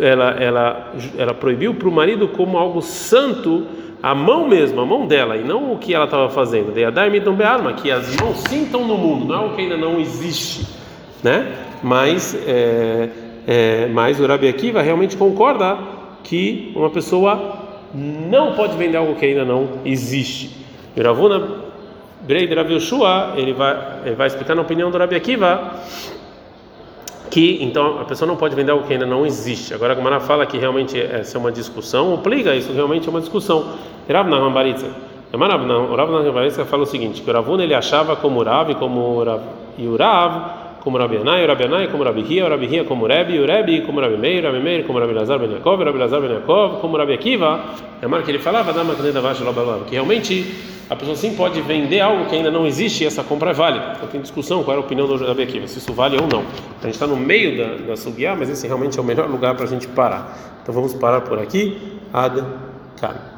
ela 0.00 0.30
ela, 0.32 0.92
ela 1.16 1.34
proibiu 1.34 1.74
para 1.74 1.88
o 1.88 1.92
marido 1.92 2.28
como 2.28 2.58
algo 2.58 2.82
santo 2.82 3.66
a 4.02 4.14
mão 4.14 4.48
mesmo, 4.48 4.80
a 4.80 4.86
mão 4.86 5.06
dela, 5.06 5.36
e 5.36 5.44
não 5.44 5.72
o 5.72 5.78
que 5.78 5.94
ela 5.94 6.06
estava 6.06 6.28
fazendo. 6.30 6.72
De 6.72 6.84
Adaimitum 6.84 7.34
Be'alma, 7.34 7.74
que 7.74 7.90
as 7.90 8.16
mãos 8.16 8.38
sintam 8.48 8.86
no 8.86 8.96
mundo, 8.96 9.26
não 9.26 9.44
é 9.44 9.46
o 9.46 9.50
que 9.54 9.62
ainda 9.62 9.76
não 9.76 10.00
existe, 10.00 10.66
né? 11.22 11.54
Mas, 11.82 12.34
é, 12.46 13.08
é, 13.46 13.86
mas 13.86 14.18
o 14.18 14.26
Rabi 14.26 14.48
Akiva 14.48 14.80
realmente 14.82 15.16
concorda 15.16 15.78
que 16.22 16.72
uma 16.74 16.90
pessoa 16.90 17.58
não 17.94 18.54
pode 18.54 18.76
vender 18.76 18.96
algo 18.96 19.14
que 19.14 19.26
ainda 19.26 19.44
não 19.44 19.68
existe. 19.84 20.50
Ravuna 20.96 21.70
Brei 22.22 22.46
Yoshua, 22.46 23.34
ele 23.36 23.52
vai, 23.52 23.76
ele 24.04 24.14
vai 24.14 24.26
explicar 24.26 24.54
na 24.54 24.62
opinião 24.62 24.90
do 24.90 24.98
Rabi 24.98 25.16
Akiva 25.16 25.74
que 27.30 27.58
então 27.62 28.00
a 28.00 28.04
pessoa 28.04 28.26
não 28.26 28.36
pode 28.36 28.54
vender 28.54 28.72
algo 28.72 28.84
que 28.86 28.92
ainda 28.92 29.06
não 29.06 29.24
existe. 29.24 29.72
Agora 29.72 29.92
a 29.92 29.96
Gemara 29.96 30.20
fala 30.20 30.44
que 30.44 30.58
realmente 30.58 31.00
essa 31.00 31.36
é 31.36 31.40
uma 31.40 31.52
discussão, 31.52 32.12
obriga 32.12 32.54
isso 32.54 32.72
realmente 32.72 33.06
é 33.06 33.10
uma 33.10 33.20
discussão. 33.20 33.64
Rav 34.08 34.28
Nahman 34.28 34.52
Baritza. 34.52 34.88
Rav 35.32 35.64
Nahman 35.66 36.32
Baritza 36.32 36.64
fala 36.64 36.82
o 36.82 36.86
seguinte, 36.86 37.22
que 37.22 37.30
o 37.30 37.32
Ravuna 37.32 37.62
ele 37.62 37.74
achava 37.74 38.16
como 38.16 38.42
Rav 38.42 38.72
e 38.72 38.74
como 38.74 39.22
Rav, 39.22 39.42
e 39.78 39.86
o 39.86 39.96
Rav 39.96 40.59
como 40.80 40.98
Rabi 40.98 41.18
Anai, 41.18 41.46
Rabi 41.46 41.64
Anai 41.64 41.88
como 41.88 42.02
Rabi 42.02 42.22
Hia, 42.22 42.48
Rabi 42.48 42.66
Hia 42.66 42.84
como 42.84 43.06
Rebi, 43.06 43.38
o 43.38 43.46
Rebi 43.46 43.82
como 43.82 44.00
Rabi 44.00 44.16
Meir, 44.16 44.44
Rabi 44.44 44.60
Meir 44.60 44.84
como 44.84 44.98
Rabi 44.98 45.12
Lazar 45.12 45.38
Ben 45.38 45.50
Yaakov, 45.50 45.82
Rabi 45.82 45.98
Lazar 45.98 46.20
Ben 46.20 46.30
Yaakov 46.30 46.80
como 46.80 46.96
Rabi 46.96 47.14
Akiva. 47.14 47.74
É 48.00 48.06
a 48.06 48.22
que 48.22 48.30
ele 48.30 48.38
falava, 48.38 48.72
da 48.72 48.82
Macaneda 48.82 49.20
Vasha 49.20 49.44
que 49.86 49.92
realmente 49.92 50.46
a 50.88 50.96
pessoa 50.96 51.14
sim 51.14 51.34
pode 51.34 51.60
vender 51.60 52.00
algo 52.00 52.24
que 52.26 52.34
ainda 52.34 52.50
não 52.50 52.66
existe 52.66 53.04
e 53.04 53.06
essa 53.06 53.22
compra 53.22 53.50
é 53.50 53.52
válida. 53.52 53.92
Então 53.96 54.08
tem 54.08 54.20
discussão 54.20 54.64
qual 54.64 54.76
era 54.76 54.82
a 54.82 54.84
opinião 54.84 55.06
do 55.06 55.16
Rabi 55.16 55.42
Akiva, 55.42 55.66
se 55.68 55.78
isso 55.78 55.92
vale 55.92 56.16
ou 56.16 56.26
não. 56.26 56.40
A 56.80 56.86
gente 56.86 56.94
está 56.94 57.06
no 57.06 57.16
meio 57.16 57.56
da, 57.56 57.86
da 57.88 57.96
Sugiá, 57.96 58.34
mas 58.34 58.48
esse 58.48 58.66
realmente 58.66 58.98
é 58.98 59.02
o 59.02 59.04
melhor 59.04 59.28
lugar 59.28 59.54
para 59.54 59.66
a 59.66 59.68
gente 59.68 59.86
parar. 59.86 60.36
Então 60.62 60.74
vamos 60.74 60.94
parar 60.94 61.20
por 61.20 61.38
aqui. 61.38 61.78
Ad 62.12 62.42
Kan. 63.00 63.30